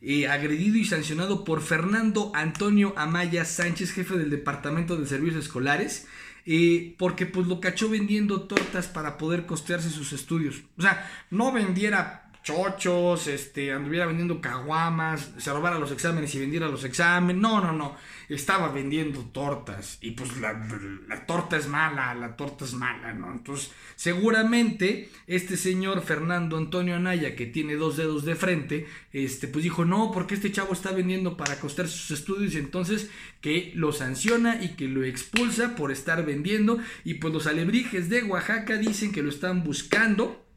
eh, 0.00 0.28
agredido 0.28 0.76
y 0.76 0.85
sancionado 0.85 1.44
por 1.44 1.62
Fernando 1.62 2.31
Antonio 2.35 2.94
Amaya 2.96 3.44
Sánchez, 3.44 3.92
jefe 3.92 4.18
del 4.18 4.31
Departamento 4.31 4.96
de 4.96 5.07
Servicios 5.07 5.44
Escolares, 5.44 6.07
eh, 6.50 6.94
porque 6.96 7.26
pues 7.26 7.46
lo 7.46 7.61
cachó 7.61 7.90
vendiendo 7.90 8.40
tortas 8.44 8.87
para 8.87 9.18
poder 9.18 9.44
costearse 9.44 9.90
sus 9.90 10.14
estudios. 10.14 10.62
O 10.78 10.82
sea, 10.82 11.06
no 11.30 11.52
vendiera 11.52 12.27
chochos, 12.42 13.27
este, 13.27 13.72
anduviera 13.72 14.07
vendiendo 14.07 14.40
caguamas, 14.40 15.33
se 15.38 15.53
robara 15.53 15.79
los 15.79 15.92
exámenes 15.92 16.35
y 16.35 16.40
vendiera 16.40 16.68
los 16.68 16.85
exámenes. 16.85 17.40
No, 17.40 17.61
no, 17.61 17.72
no. 17.72 17.96
Estaba 18.29 18.72
vendiendo 18.72 19.20
tortas. 19.27 19.98
Y 20.01 20.12
pues 20.12 20.37
la, 20.38 21.27
torta 21.27 21.57
es 21.57 21.66
mala, 21.66 22.14
la 22.14 22.37
torta 22.37 22.64
es 22.64 22.74
mala, 22.74 23.12
¿no? 23.12 23.33
Entonces, 23.33 23.70
seguramente 23.96 25.11
este 25.27 25.57
señor 25.57 26.03
Fernando 26.03 26.57
Antonio 26.57 26.96
Anaya, 26.96 27.37
que 27.37 27.46
tiene 27.46 27.77
dos 27.77 27.96
dedos 27.96 28.24
de 28.24 28.35
frente, 28.35 28.87
este, 29.12 29.48
pues 29.48 29.64
dijo, 29.64 29.85
no, 29.85 30.11
porque 30.12 30.35
este 30.35 30.53
chavo 30.53 30.72
está 30.72 30.92
vendiendo 30.92 31.37
para 31.37 31.61
costar 31.61 31.88
sus 31.88 32.11
estudios. 32.11 32.55
Y 32.55 32.59
entonces 32.59 33.11
que 33.40 33.72
lo 33.74 33.92
sanciona 33.92 34.62
y 34.62 34.70
que 34.70 34.88
lo 34.88 35.05
expulsa 35.05 35.77
por 35.77 35.92
estar 35.92 36.24
vendiendo. 36.24 36.79
Y 37.05 37.14
pues 37.14 37.33
los 37.33 37.46
alebrijes 37.46 38.09
de 38.09 38.22
Oaxaca 38.22 38.77
dicen 38.79 39.12
que 39.12 39.22
lo 39.22 39.29
están 39.29 39.64
buscando 39.64 40.47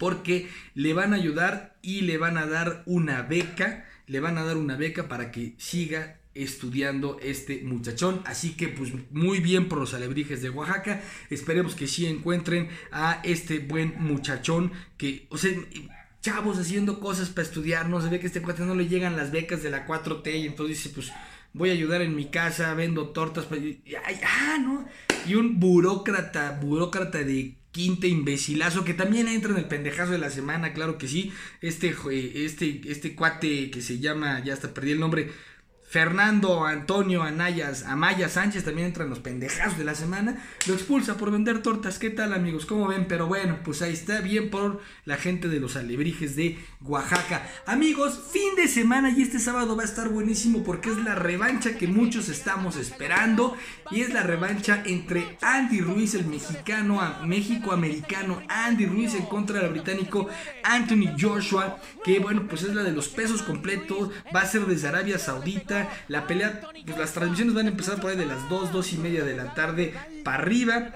porque 0.00 0.48
le 0.74 0.94
van 0.94 1.12
a 1.12 1.16
ayudar 1.16 1.76
y 1.82 2.00
le 2.00 2.16
van 2.16 2.38
a 2.38 2.46
dar 2.46 2.82
una 2.86 3.20
beca, 3.20 3.86
le 4.06 4.18
van 4.18 4.38
a 4.38 4.44
dar 4.44 4.56
una 4.56 4.76
beca 4.76 5.08
para 5.08 5.30
que 5.30 5.54
siga 5.58 6.18
estudiando 6.34 7.18
este 7.20 7.60
muchachón. 7.64 8.22
Así 8.24 8.56
que 8.56 8.68
pues 8.68 8.92
muy 9.10 9.40
bien 9.40 9.68
por 9.68 9.78
los 9.78 9.92
alebrijes 9.92 10.40
de 10.40 10.48
Oaxaca. 10.48 11.02
Esperemos 11.28 11.74
que 11.74 11.86
sí 11.86 12.06
encuentren 12.06 12.70
a 12.90 13.20
este 13.24 13.58
buen 13.58 13.94
muchachón 13.98 14.72
que, 14.96 15.26
o 15.28 15.36
sea, 15.36 15.52
chavos 16.22 16.58
haciendo 16.58 16.98
cosas 16.98 17.28
para 17.28 17.46
estudiar, 17.46 17.90
no 17.90 18.00
se 18.00 18.08
ve 18.08 18.20
que 18.20 18.26
este 18.26 18.40
cuate 18.40 18.62
no 18.62 18.74
le 18.74 18.88
llegan 18.88 19.16
las 19.16 19.30
becas 19.30 19.62
de 19.62 19.70
la 19.70 19.86
4T 19.86 20.40
y 20.40 20.46
entonces 20.46 20.78
dice 20.78 20.94
pues 20.94 21.12
voy 21.52 21.68
a 21.68 21.74
ayudar 21.74 22.00
en 22.00 22.16
mi 22.16 22.30
casa, 22.30 22.72
vendo 22.72 23.10
tortas, 23.10 23.46
ah, 23.50 24.58
no. 24.58 24.88
Y 25.26 25.34
un 25.34 25.60
burócrata, 25.60 26.58
burócrata 26.58 27.18
de 27.18 27.59
quinta 27.72 28.06
imbecilazo 28.06 28.84
que 28.84 28.94
también 28.94 29.28
entra 29.28 29.52
en 29.52 29.58
el 29.58 29.66
pendejazo 29.66 30.12
de 30.12 30.18
la 30.18 30.30
semana, 30.30 30.72
claro 30.72 30.98
que 30.98 31.08
sí. 31.08 31.32
Este, 31.60 31.94
este, 32.44 32.80
este 32.86 33.14
cuate 33.14 33.70
que 33.70 33.82
se 33.82 33.98
llama, 33.98 34.42
ya 34.44 34.54
hasta 34.54 34.74
perdí 34.74 34.92
el 34.92 35.00
nombre, 35.00 35.30
Fernando 35.90 36.66
Antonio 36.66 37.24
Anayas, 37.24 37.82
Amaya 37.82 38.28
Sánchez 38.28 38.62
también 38.62 38.86
entra 38.86 39.02
en 39.02 39.10
los 39.10 39.18
pendejazos 39.18 39.76
de 39.76 39.82
la 39.82 39.96
semana. 39.96 40.40
Lo 40.68 40.74
expulsa 40.74 41.16
por 41.16 41.32
vender 41.32 41.62
tortas. 41.62 41.98
¿Qué 41.98 42.10
tal, 42.10 42.32
amigos? 42.32 42.64
¿Cómo 42.64 42.86
ven? 42.86 43.06
Pero 43.08 43.26
bueno, 43.26 43.58
pues 43.64 43.82
ahí 43.82 43.94
está. 43.94 44.20
Bien 44.20 44.50
por 44.50 44.80
la 45.04 45.16
gente 45.16 45.48
de 45.48 45.58
los 45.58 45.74
alebrijes 45.74 46.36
de 46.36 46.60
Oaxaca. 46.82 47.44
Amigos, 47.66 48.20
fin 48.30 48.54
de 48.54 48.68
semana 48.68 49.10
y 49.10 49.22
este 49.22 49.40
sábado 49.40 49.74
va 49.74 49.82
a 49.82 49.86
estar 49.86 50.10
buenísimo 50.10 50.62
porque 50.62 50.90
es 50.90 50.98
la 50.98 51.16
revancha 51.16 51.76
que 51.76 51.88
muchos 51.88 52.28
estamos 52.28 52.76
esperando. 52.76 53.56
Y 53.90 54.02
es 54.02 54.12
la 54.12 54.22
revancha 54.22 54.84
entre 54.86 55.38
Andy 55.42 55.80
Ruiz, 55.80 56.14
el 56.14 56.26
mexicano, 56.26 57.00
México-americano 57.26 58.40
Andy 58.48 58.86
Ruiz 58.86 59.16
en 59.16 59.24
contra 59.24 59.58
del 59.58 59.72
británico 59.72 60.28
Anthony 60.62 61.16
Joshua. 61.20 61.80
Que 62.04 62.20
bueno, 62.20 62.46
pues 62.48 62.62
es 62.62 62.76
la 62.76 62.84
de 62.84 62.92
los 62.92 63.08
pesos 63.08 63.42
completos. 63.42 64.10
Va 64.32 64.42
a 64.42 64.46
ser 64.46 64.66
desde 64.66 64.86
Arabia 64.86 65.18
Saudita 65.18 65.79
la 66.08 66.26
pelea, 66.26 66.60
pues 66.84 66.98
las 66.98 67.12
transmisiones 67.12 67.54
van 67.54 67.66
a 67.66 67.70
empezar 67.70 68.00
por 68.00 68.10
ahí 68.10 68.16
de 68.16 68.26
las 68.26 68.48
2, 68.48 68.72
2 68.72 68.92
y 68.92 68.98
media 68.98 69.24
de 69.24 69.36
la 69.36 69.54
tarde 69.54 69.94
para 70.24 70.42
arriba. 70.42 70.90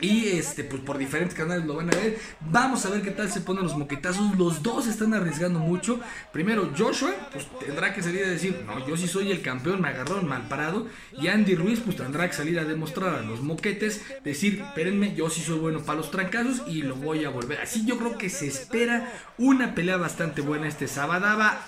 Y 0.00 0.28
este, 0.28 0.64
pues 0.64 0.82
por 0.82 0.98
diferentes 0.98 1.36
canales 1.36 1.64
lo 1.66 1.74
van 1.74 1.88
a 1.92 1.96
ver. 1.96 2.18
Vamos 2.40 2.84
a 2.86 2.90
ver 2.90 3.02
qué 3.02 3.10
tal 3.10 3.30
se 3.30 3.40
ponen 3.40 3.64
los 3.64 3.76
moquetazos. 3.76 4.36
Los 4.36 4.62
dos 4.62 4.86
están 4.86 5.14
arriesgando 5.14 5.58
mucho. 5.58 6.00
Primero, 6.32 6.70
Joshua, 6.76 7.12
pues 7.32 7.46
tendrá 7.60 7.94
que 7.94 8.02
salir 8.02 8.24
a 8.24 8.28
decir, 8.28 8.64
no, 8.66 8.86
yo 8.86 8.96
sí 8.96 9.08
soy 9.08 9.30
el 9.30 9.42
campeón, 9.42 9.80
me 9.80 9.88
agarraron 9.88 10.28
mal 10.28 10.48
parado. 10.48 10.86
Y 11.20 11.28
Andy 11.28 11.54
Ruiz, 11.54 11.80
pues 11.80 11.96
tendrá 11.96 12.28
que 12.28 12.34
salir 12.34 12.58
a 12.58 12.64
demostrar 12.64 13.14
a 13.14 13.22
los 13.22 13.40
moquetes, 13.42 14.02
decir, 14.22 14.62
espérenme, 14.66 15.14
yo 15.14 15.30
sí 15.30 15.40
soy 15.40 15.58
bueno 15.58 15.80
para 15.80 15.98
los 15.98 16.10
trancazos 16.10 16.62
y 16.66 16.82
lo 16.82 16.96
voy 16.96 17.24
a 17.24 17.30
volver. 17.30 17.60
Así 17.60 17.84
yo 17.84 17.98
creo 17.98 18.18
que 18.18 18.30
se 18.30 18.46
espera 18.46 19.12
una 19.38 19.74
pelea 19.74 19.96
bastante 19.96 20.40
buena 20.40 20.68
este 20.68 20.88
sábado. 20.88 21.14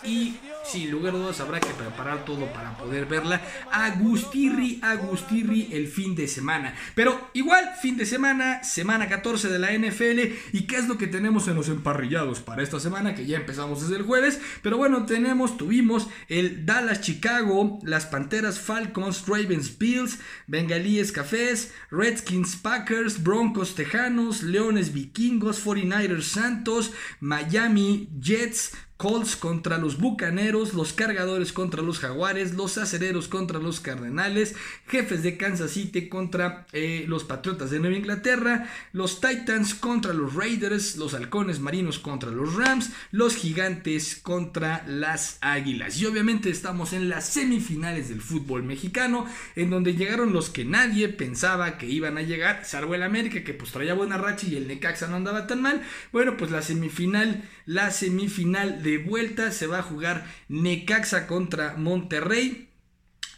Y 0.05 0.37
sin 0.69 0.91
lugar 0.91 1.15
a 1.15 1.19
dudas 1.19 1.41
habrá 1.41 1.61
que 1.61 1.71
preparar 1.71 2.25
todo 2.25 2.47
para 2.53 2.77
poder 2.77 3.07
verla. 3.07 3.41
Agustirri, 3.71 4.81
Agustirri 4.83 5.69
el 5.73 5.89
fin 5.89 6.15
de 6.15 6.29
semana. 6.29 6.75
Pero 6.95 7.31
igual, 7.35 7.75
fin 7.81 7.97
de 7.97 8.07
semana, 8.07 8.63
semana 8.65 9.09
14 9.09 9.49
de 9.49 9.59
la 9.59 9.73
NFL. 9.73 10.35
¿Y 10.53 10.67
qué 10.67 10.77
es 10.77 10.89
lo 10.89 10.99
que 10.99 11.07
tenemos 11.07 11.49
en 11.49 11.55
los 11.55 11.69
emparrillados 11.69 12.41
para 12.41 12.63
esta 12.63 12.81
semana? 12.81 13.15
Que 13.15 13.27
ya 13.27 13.39
empezamos 13.39 13.83
desde 13.83 13.97
el 13.97 14.03
jueves. 14.03 14.41
Pero 14.63 14.77
bueno, 14.77 15.07
tenemos, 15.07 15.57
tuvimos 15.57 16.09
el 16.29 16.67
Dallas 16.67 17.01
Chicago, 17.01 17.79
las 17.83 18.07
Panteras 18.07 18.59
Falcons, 18.59 19.27
Ravens 19.27 19.79
Bills, 19.79 20.19
Bengalíes 20.47 21.13
Cafés, 21.13 21.73
Redskins 21.91 22.57
Packers, 22.57 23.23
Broncos 23.23 23.75
Tejanos, 23.75 24.43
Leones 24.43 24.93
Vikingos, 24.93 25.65
49ers 25.65 26.23
Santos, 26.23 26.93
Miami 27.21 28.09
Jets, 28.21 28.73
Colts 28.97 29.37
contra 29.37 29.77
los 29.77 29.99
Bucaneros, 29.99 30.73
los 30.73 30.93
Cargadores 30.95 31.53
contra 31.53 31.83
los 31.83 31.99
Jaguares, 31.99 32.55
los 32.55 32.79
Acereros 32.79 33.29
contra 33.29 33.59
los 33.59 33.81
Cardenales, 33.81 34.55
Jefes 34.89 35.23
de 35.23 35.37
Kansas 35.37 35.73
City 35.73 36.09
contra 36.09 36.67
eh, 36.73 37.05
los 37.07 37.25
Patriotas 37.25 37.71
de 37.71 37.79
Nueva 37.79 37.97
Inglaterra, 37.97 38.69
los 38.93 39.21
Titans 39.21 39.75
contra 39.75 40.15
los 40.15 40.35
Raiders, 40.35 40.97
los 40.97 41.13
Halcones 41.13 41.61
Marinos 41.61 41.99
contra 41.99 42.31
los 42.31 42.55
Rams, 42.55 42.91
los 43.11 43.37
Gigantes 43.37 44.17
contra 44.17 44.83
las 44.87 45.39
Águilas. 45.43 46.01
Y 46.01 46.07
obviamente 46.07 46.49
estamos 46.49 46.95
en 46.95 47.11
las 47.11 47.29
semifinales 47.29 48.09
del 48.09 48.23
fútbol 48.23 48.63
mexicano, 48.63 49.27
en 49.57 49.69
donde 49.69 49.95
llegaron 49.95 50.33
los 50.33 50.49
que 50.49 50.65
nadie 50.65 51.11
pensaba 51.11 51.77
que 51.77 51.87
iban 51.87 52.17
a 52.17 52.23
llegar, 52.23 52.65
salvo 52.65 52.95
el 52.95 53.03
América 53.03 53.45
que 53.45 53.53
pues 53.53 53.73
traía 53.73 53.93
buena 53.93 54.17
racha 54.17 54.47
y 54.47 54.57
el 54.57 54.69
Necaxa 54.69 55.07
no 55.07 55.17
andaba 55.17 55.47
tan 55.47 55.61
mal. 55.61 55.83
Bueno, 56.13 56.37
pues 56.39 56.51
la 56.51 56.63
semifinal, 56.63 57.45
la 57.67 57.91
semifinal 57.91 58.83
de 58.87 58.99
vuelta 58.99 59.51
se 59.51 59.67
va 59.67 59.81
a 59.81 59.83
jugar 59.83 60.25
Necaxa 60.49 61.27
contra 61.27 61.77
Monterrey 61.77 62.66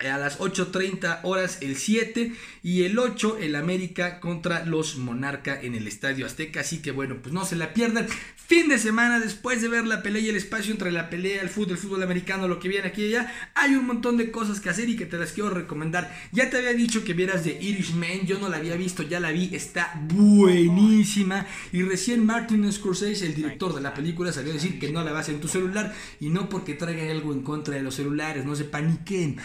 a 0.01 0.17
las 0.17 0.39
8.30 0.39 1.21
horas 1.25 1.59
el 1.61 1.77
7 1.77 2.33
y 2.63 2.85
el 2.85 2.99
8 2.99 3.39
el 3.41 3.57
América 3.57 4.21
contra 4.21 4.65
los 4.65 4.97
Monarca 4.97 5.61
en 5.61 5.75
el 5.75 5.89
Estadio 5.89 6.27
Azteca. 6.27 6.61
Así 6.61 6.81
que 6.81 6.93
bueno, 6.93 7.17
pues 7.21 7.33
no 7.33 7.45
se 7.45 7.57
la 7.57 7.75
pierdan. 7.75 8.07
Fin 8.37 8.69
de 8.69 8.79
semana 8.79 9.21
después 9.21 9.61
de 9.61 9.69
ver 9.69 9.87
la 9.87 10.03
pelea 10.03 10.23
y 10.23 10.29
el 10.31 10.37
espacio 10.37 10.73
entre 10.73 10.91
la 10.91 11.11
pelea, 11.11 11.43
el 11.43 11.51
fútbol, 11.51 11.73
el 11.73 11.79
fútbol 11.79 12.03
americano, 12.03 12.49
lo 12.49 12.61
que 12.61 12.69
viene 12.69 12.89
aquí 12.89 13.03
y 13.03 13.15
allá, 13.15 13.31
hay 13.55 13.75
un 13.75 13.87
montón 13.87 14.17
de 14.17 14.31
cosas 14.31 14.61
que 14.61 14.71
hacer 14.71 14.89
y 14.89 14.97
que 14.97 15.05
te 15.05 15.19
las 15.19 15.33
quiero 15.33 15.51
recomendar. 15.51 16.17
Ya 16.33 16.49
te 16.49 16.57
había 16.57 16.73
dicho 16.73 17.05
que 17.05 17.13
vieras 17.13 17.45
de 17.45 17.61
Irishman, 17.61 18.25
yo 18.25 18.39
no 18.39 18.49
la 18.49 18.57
había 18.57 18.77
visto, 18.77 19.03
ya 19.03 19.21
la 19.21 19.33
vi, 19.33 19.51
está 19.55 20.01
buenísima. 20.09 21.47
Y 21.73 21.83
recién 21.83 22.25
Martin 22.25 22.73
Scorsese, 22.73 23.27
el 23.27 23.35
director 23.35 23.75
de 23.75 23.83
la 23.83 23.93
película, 23.93 24.33
salió 24.33 24.53
a 24.53 24.55
decir 24.55 24.79
que 24.79 24.91
no 24.93 25.05
la 25.05 25.13
vas 25.13 25.29
en 25.29 25.41
tu 25.41 25.49
celular 25.49 25.95
y 26.19 26.31
no 26.31 26.49
porque 26.49 26.73
traiga 26.73 27.11
algo 27.11 27.35
en 27.35 27.43
contra 27.43 27.75
de 27.75 27.83
los 27.83 27.97
celulares, 27.97 28.47
no 28.47 28.57
se 28.57 28.65
paniquen 28.65 29.37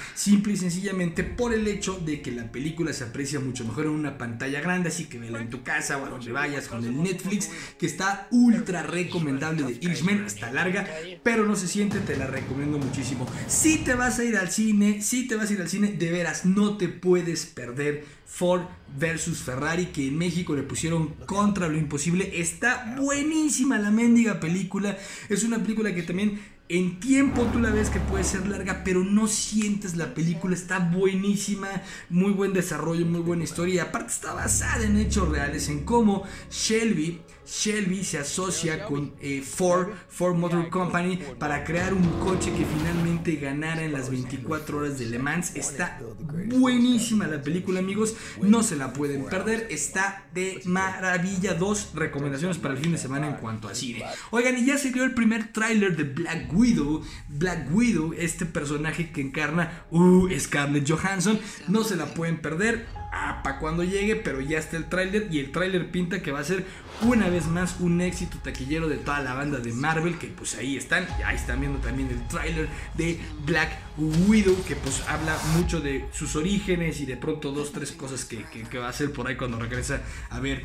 y 0.52 0.58
sencillamente 0.58 1.24
por 1.24 1.54
el 1.54 1.68
hecho 1.68 2.00
de 2.00 2.22
que 2.22 2.32
la 2.32 2.52
película 2.52 2.94
se 2.94 3.04
aprecia 3.04 3.40
mucho 3.40 3.66
mejor 3.66 3.86
en 3.86 3.92
una 3.92 4.18
pantalla 4.18 4.62
grande, 4.62 4.90
así 4.90 5.06
que 5.06 5.20
vela 5.20 5.40
en 5.40 5.50
tu 5.50 5.64
casa 5.64 5.98
o 5.98 6.06
a 6.06 6.10
donde 6.10 6.32
vayas 6.32 6.68
con 6.68 6.84
el 6.84 7.02
Netflix, 7.02 7.50
que 7.78 7.86
está 7.86 8.28
ultra 8.32 8.84
recomendable 8.84 9.64
de 9.64 9.78
Irishman, 9.82 10.26
está 10.26 10.52
larga, 10.52 10.88
pero 11.24 11.46
no 11.46 11.56
se 11.56 11.68
siente, 11.68 12.00
te 12.00 12.16
la 12.16 12.28
recomiendo 12.28 12.78
muchísimo. 12.78 13.28
Si 13.48 13.78
te 13.80 13.96
vas 13.96 14.20
a 14.20 14.24
ir 14.24 14.38
al 14.38 14.50
cine, 14.50 15.02
si 15.02 15.28
te 15.28 15.36
vas 15.36 15.50
a 15.50 15.54
ir 15.54 15.62
al 15.62 15.70
cine, 15.70 15.94
de 15.94 16.12
veras, 16.12 16.46
no 16.46 16.78
te 16.78 16.90
puedes 16.90 17.46
perder 17.46 18.06
Ford 18.26 18.64
versus 18.98 19.40
Ferrari, 19.40 19.88
que 19.88 20.08
en 20.08 20.18
México 20.18 20.56
le 20.56 20.64
pusieron 20.64 21.10
contra 21.28 21.68
lo 21.68 21.78
imposible. 21.78 22.40
Está 22.42 22.96
buenísima 22.98 23.78
la 23.78 23.92
mendiga 23.92 24.40
película. 24.40 24.98
Es 25.30 25.44
una 25.44 25.60
película 25.60 25.94
que 25.94 26.02
también 26.02 26.40
en 26.70 27.00
tiempo 27.00 27.44
tú 27.52 27.60
la 27.60 27.70
ves 27.70 27.90
que 27.90 28.00
puede 28.00 28.24
ser 28.24 28.48
larga, 28.48 28.84
pero 28.84 29.04
no 29.04 29.28
sientes 29.28 29.96
la 29.96 30.14
película. 30.14 30.56
Está 30.56 30.80
buenísima, 30.80 31.68
muy 32.10 32.32
buen 32.32 32.54
desarrollo, 32.54 33.06
muy 33.06 33.22
buena 33.22 33.44
historia. 33.44 33.76
Y 33.76 33.80
aparte 33.80 34.14
está 34.14 34.34
basada 34.34 34.84
en 34.84 34.98
hechos 34.98 35.30
reales, 35.30 35.70
en 35.70 35.84
cómo 35.84 36.24
Shelby 36.50 37.22
Shelby 37.54 38.04
se 38.04 38.18
asocia 38.18 38.84
con 38.86 39.14
eh, 39.22 39.44
Ford, 39.44 39.90
Ford 40.10 40.36
Motor 40.36 40.70
Company 40.70 41.20
para 41.38 41.64
crear 41.64 41.94
un 41.94 42.20
coche 42.20 42.52
que 42.52 42.66
finalmente 42.66 43.36
ganara 43.36 43.84
en 43.84 43.94
las 43.94 44.10
24 44.10 44.80
horas 44.80 44.98
de 44.98 45.06
Le 45.06 45.20
Mans. 45.20 45.56
Está 45.56 46.02
buenísima 46.48 47.28
la 47.28 47.44
película, 47.44 47.80
amigos. 47.80 48.16
No 48.42 48.64
se 48.64 48.76
la 48.76 48.92
pueden 48.92 49.26
perder. 49.26 49.68
Está 49.70 50.26
de 50.34 50.62
maravilla. 50.66 51.54
Dos 51.54 51.92
recomendaciones 51.94 52.58
para 52.58 52.74
el 52.74 52.80
fin 52.80 52.94
de 52.94 52.98
semana 52.98 53.28
en 53.28 53.36
cuanto 53.36 53.68
a 53.68 53.76
cine. 53.76 54.04
Oigan, 54.32 54.58
y 54.58 54.66
ya 54.66 54.80
se 54.80 54.92
dio 54.92 55.04
el 55.04 55.14
primer 55.14 55.54
tráiler 55.54 55.96
de 55.96 56.06
Black 56.06 56.52
Widow. 56.52 57.04
Black 57.30 57.68
Widow, 57.72 58.14
este 58.18 58.48
personaje 58.48 59.12
que 59.12 59.22
encarna 59.22 59.86
uh, 59.92 60.28
Scarlett 60.40 60.90
Johansson. 60.90 61.40
No 61.68 61.84
se 61.84 61.98
la 61.98 62.08
pueden 62.16 62.42
perder. 62.42 63.03
Ah, 63.16 63.42
para 63.44 63.60
cuando 63.60 63.84
llegue, 63.84 64.16
pero 64.16 64.42
ya 64.42 64.58
está 64.58 64.76
el 64.76 64.86
tráiler 64.86 65.28
y 65.30 65.38
el 65.38 65.52
tráiler 65.52 65.92
pinta 65.92 66.24
que 66.24 66.32
va 66.32 66.40
a 66.40 66.44
ser 66.44 66.66
una 67.04 67.30
vez 67.30 67.46
más 67.46 67.80
un 67.80 68.02
éxito 68.02 68.40
taquillero 68.40 68.90
de 68.90 68.98
toda 68.98 69.22
la 69.22 69.36
banda 69.36 69.60
de 69.60 69.72
Marvel, 69.72 70.18
que 70.18 70.30
pues 70.30 70.56
ahí 70.56 70.78
están, 70.78 71.06
ahí 71.24 71.36
están 71.36 71.60
viendo 71.60 71.78
también 71.78 72.10
el 72.10 72.28
tráiler 72.28 72.68
de 72.96 73.22
Black 73.46 73.78
Widow, 73.98 74.58
que 74.66 74.76
pues 74.76 75.08
habla 75.08 75.38
mucho 75.56 75.80
de 75.80 76.08
sus 76.12 76.36
orígenes 76.36 77.02
y 77.02 77.06
de 77.06 77.16
pronto 77.16 77.52
dos, 77.52 77.72
tres 77.72 77.92
cosas 77.92 78.26
que, 78.26 78.46
que 78.46 78.80
va 78.80 78.88
a 78.88 78.90
hacer 78.90 79.14
por 79.14 79.28
ahí 79.28 79.38
cuando 79.38 79.60
regresa 79.60 80.02
a 80.32 80.40
ver 80.40 80.64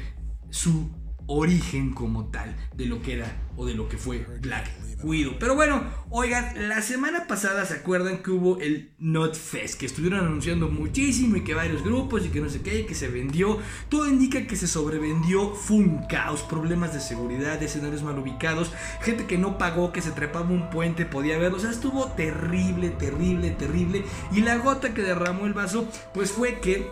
su 0.48 0.90
origen 1.28 1.92
como 1.92 2.26
tal 2.30 2.56
de 2.74 2.86
lo 2.86 3.00
que 3.02 3.12
era 3.12 3.36
o 3.56 3.66
de 3.66 3.74
lo 3.74 3.88
que 3.88 3.98
fue 3.98 4.26
Black 4.40 4.70
Widow. 5.02 5.36
Pero 5.38 5.54
bueno, 5.54 5.84
oigan, 6.10 6.68
la 6.68 6.80
semana 6.80 7.26
pasada 7.26 7.66
se 7.66 7.74
acuerdan 7.74 8.22
que 8.22 8.30
hubo 8.30 8.58
el 8.60 8.92
Not 8.98 9.36
Fest, 9.36 9.78
que 9.78 9.86
estuvieron 9.86 10.20
anunciando 10.20 10.68
muchísimo 10.68 11.36
y 11.36 11.44
que 11.44 11.54
varios 11.54 11.84
grupos 11.84 12.24
y 12.24 12.30
que 12.30 12.40
no 12.40 12.48
sé 12.48 12.62
qué, 12.62 12.80
y 12.80 12.86
que 12.86 12.94
se 12.94 13.08
vendió. 13.08 13.58
Todo 13.90 14.08
indica 14.08 14.46
que 14.46 14.56
se 14.56 14.66
sobrevendió, 14.66 15.54
fue 15.54 15.76
un 15.76 16.06
caos, 16.08 16.42
problemas 16.42 16.94
de 16.94 17.00
seguridad, 17.00 17.62
escenarios 17.62 18.02
mal 18.02 18.18
ubicados, 18.18 18.72
gente 19.02 19.26
que 19.26 19.38
no 19.38 19.58
pagó, 19.58 19.92
que 19.92 20.02
se 20.02 20.12
trepaba 20.12 20.48
un 20.48 20.70
puente, 20.70 21.04
podía 21.04 21.38
verlo. 21.38 21.58
O 21.58 21.60
sea, 21.60 21.70
estuvo 21.70 22.06
terrible, 22.12 22.88
terrible, 22.90 23.50
terrible. 23.50 24.04
Y 24.32 24.40
la 24.40 24.56
gota 24.56 24.94
que 24.94 25.02
derramó 25.02 25.46
el 25.46 25.52
vaso, 25.52 25.88
pues 26.14 26.32
fue 26.32 26.60
que 26.60 26.88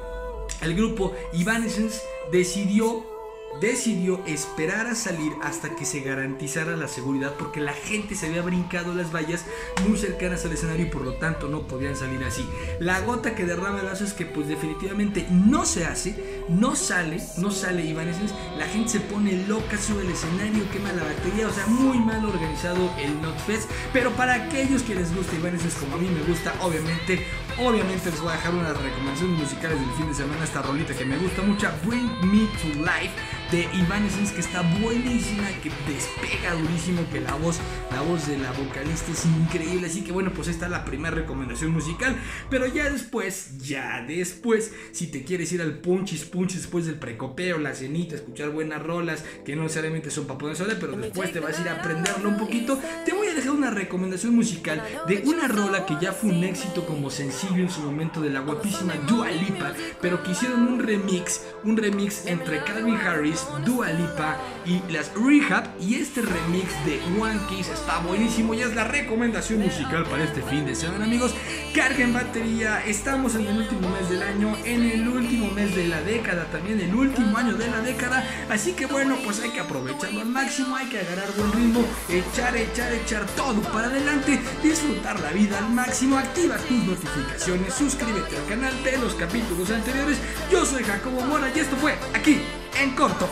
el 0.60 0.74
grupo 0.74 1.14
Evanescence 1.32 2.00
decidió 2.30 3.15
decidió 3.60 4.22
esperar 4.26 4.86
a 4.86 4.94
salir 4.94 5.32
hasta 5.42 5.74
que 5.74 5.84
se 5.84 6.00
garantizara 6.00 6.76
la 6.76 6.88
seguridad 6.88 7.34
porque 7.38 7.60
la 7.60 7.72
gente 7.72 8.14
se 8.14 8.26
había 8.26 8.42
brincado 8.42 8.94
las 8.94 9.14
vallas 9.14 9.44
muy 9.86 9.98
cercanas 9.98 10.44
al 10.44 10.52
escenario 10.52 10.86
y 10.86 10.90
por 10.90 11.02
lo 11.02 11.14
tanto 11.14 11.48
no 11.48 11.66
podían 11.66 11.96
salir 11.96 12.22
así. 12.24 12.46
La 12.80 13.00
gota 13.00 13.34
que 13.34 13.44
derrama 13.44 13.80
el 13.80 13.86
vaso 13.86 14.04
es 14.04 14.12
que 14.12 14.26
pues 14.26 14.48
definitivamente 14.48 15.26
no 15.30 15.64
se 15.64 15.84
hace, 15.84 16.44
no 16.48 16.76
sale, 16.76 17.18
no 17.38 17.50
sale 17.50 17.88
Evanescence, 17.90 18.34
la 18.58 18.66
gente 18.66 18.90
se 18.90 19.00
pone 19.00 19.46
loca, 19.46 19.78
sube 19.78 20.02
el 20.02 20.10
escenario, 20.10 20.68
quema 20.70 20.92
la 20.92 21.04
batería, 21.04 21.48
o 21.48 21.52
sea, 21.52 21.66
muy 21.66 21.98
mal 21.98 22.24
organizado 22.24 22.90
el 22.98 23.20
Notfest, 23.22 23.70
pero 23.92 24.10
para 24.12 24.34
aquellos 24.34 24.82
que 24.82 24.94
les 24.94 25.14
gusta 25.14 25.36
Evanescence 25.36 25.78
como 25.78 25.96
a 25.96 25.98
mí 25.98 26.08
me 26.08 26.22
gusta, 26.22 26.54
obviamente, 26.60 27.24
obviamente 27.58 28.10
les 28.10 28.20
voy 28.20 28.30
a 28.30 28.36
dejar 28.36 28.54
unas 28.54 28.76
recomendaciones 28.80 29.38
musicales 29.38 29.80
del 29.80 29.90
fin 29.90 30.08
de 30.08 30.14
semana, 30.14 30.44
esta 30.44 30.62
rolita 30.62 30.94
que 30.94 31.04
me 31.04 31.18
gusta 31.18 31.42
mucho, 31.42 31.68
Bring 31.84 32.10
Me 32.22 32.46
to 32.60 32.80
Life 32.80 33.12
de 33.50 33.62
Evanescence 33.64 34.34
que 34.34 34.40
está 34.40 34.62
buenísima, 34.80 35.48
que 35.62 35.70
despega 35.92 36.54
durísimo, 36.54 37.02
que 37.12 37.20
la 37.20 37.34
voz, 37.34 37.58
la 37.92 38.00
voz 38.00 38.26
de 38.26 38.38
la 38.38 38.50
vocalista 38.52 39.12
es 39.12 39.24
increíble, 39.24 39.86
así 39.86 40.02
que 40.02 40.10
bueno, 40.10 40.32
pues 40.34 40.48
esta 40.48 40.66
es 40.66 40.72
la 40.72 40.84
primera 40.84 41.14
recomendación 41.14 41.72
musical, 41.72 42.16
pero 42.50 42.66
ya 42.66 42.90
después, 42.90 43.58
ya 43.58 44.04
después, 44.06 44.72
si 44.92 45.06
te 45.06 45.22
quieres 45.22 45.52
ir 45.52 45.62
al 45.62 45.78
punchis 45.78 46.24
punchis 46.24 46.62
después 46.62 46.86
del 46.86 46.96
precopeo, 46.98 47.58
la 47.58 47.74
cenita, 47.74 48.16
escuchar 48.16 48.50
buenas 48.50 48.82
rolas, 48.82 49.24
que 49.44 49.54
no 49.54 49.62
necesariamente 49.62 50.10
son 50.10 50.26
para 50.26 50.38
poner 50.38 50.56
sola, 50.56 50.74
pero 50.80 50.96
después 50.96 51.32
te 51.32 51.38
vas 51.40 51.58
a 51.58 51.62
ir 51.62 51.68
a 51.68 51.74
aprenderlo 51.74 52.30
un 52.30 52.38
poquito, 52.38 52.80
te 53.04 53.12
voy 53.12 53.28
a 53.28 53.34
dejar 53.34 53.52
una 53.52 53.70
recomendación 53.70 54.34
musical 54.34 54.82
de 55.06 55.22
una 55.24 55.46
rola 55.46 55.86
que 55.86 55.96
ya 56.00 56.12
fue 56.12 56.30
un 56.30 56.42
éxito 56.42 56.84
como 56.84 57.10
sencillo 57.10 57.62
en 57.62 57.70
su 57.70 57.80
momento 57.80 58.20
de 58.20 58.30
la 58.30 58.40
guapísima 58.40 58.94
Dua 59.06 59.30
Lipa, 59.30 59.72
pero 60.00 60.22
que 60.22 60.32
hicieron 60.32 60.66
un 60.66 60.80
remix, 60.80 61.42
un 61.62 61.76
remix 61.76 62.26
entre 62.26 62.64
Calvin 62.64 62.96
Harris 62.96 63.35
Dua 63.64 63.88
Lipa 63.90 64.36
y 64.64 64.80
las 64.92 65.12
Rehab. 65.14 65.68
Y 65.80 65.96
este 65.96 66.22
remix 66.22 66.68
de 66.84 67.00
One 67.20 67.40
Kiss 67.48 67.68
está 67.68 67.98
buenísimo. 67.98 68.54
Ya 68.54 68.66
es 68.66 68.74
la 68.74 68.84
recomendación 68.84 69.60
musical 69.60 70.04
para 70.04 70.24
este 70.24 70.42
fin 70.42 70.64
de 70.64 70.74
semana, 70.74 71.04
amigos. 71.04 71.34
Carguen 71.74 72.12
batería. 72.12 72.84
Estamos 72.86 73.34
en 73.34 73.46
el 73.46 73.58
último 73.58 73.88
mes 73.90 74.08
del 74.08 74.22
año, 74.22 74.56
en 74.64 74.82
el 74.82 75.08
último 75.08 75.50
mes 75.52 75.74
de 75.74 75.88
la 75.88 76.00
década, 76.00 76.44
también 76.46 76.80
el 76.80 76.94
último 76.94 77.36
año 77.36 77.54
de 77.54 77.68
la 77.68 77.80
década. 77.80 78.24
Así 78.50 78.72
que 78.72 78.86
bueno, 78.86 79.16
pues 79.24 79.40
hay 79.40 79.50
que 79.50 79.60
aprovecharlo 79.60 80.20
al 80.20 80.28
máximo. 80.28 80.76
Hay 80.76 80.86
que 80.86 81.00
agarrar 81.00 81.30
buen 81.36 81.52
ritmo, 81.52 81.84
echar, 82.08 82.56
echar, 82.56 82.92
echar 82.92 83.26
todo 83.36 83.60
para 83.72 83.88
adelante. 83.88 84.40
Disfrutar 84.62 85.20
la 85.20 85.30
vida 85.30 85.58
al 85.58 85.70
máximo. 85.70 86.16
Activa 86.16 86.56
tus 86.56 86.84
notificaciones. 86.84 87.74
Suscríbete 87.74 88.36
al 88.36 88.46
canal 88.46 88.82
de 88.82 88.98
los 88.98 89.14
capítulos 89.14 89.70
anteriores. 89.70 90.18
Yo 90.50 90.64
soy 90.64 90.82
Jacobo 90.82 91.20
Mora 91.22 91.50
y 91.54 91.58
esto 91.58 91.76
fue 91.76 91.94
aquí 92.14 92.40
en 92.82 92.90
corto. 92.90 93.28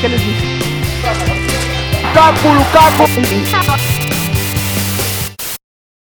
¿Qué 0.00 0.08
les. 0.08 0.22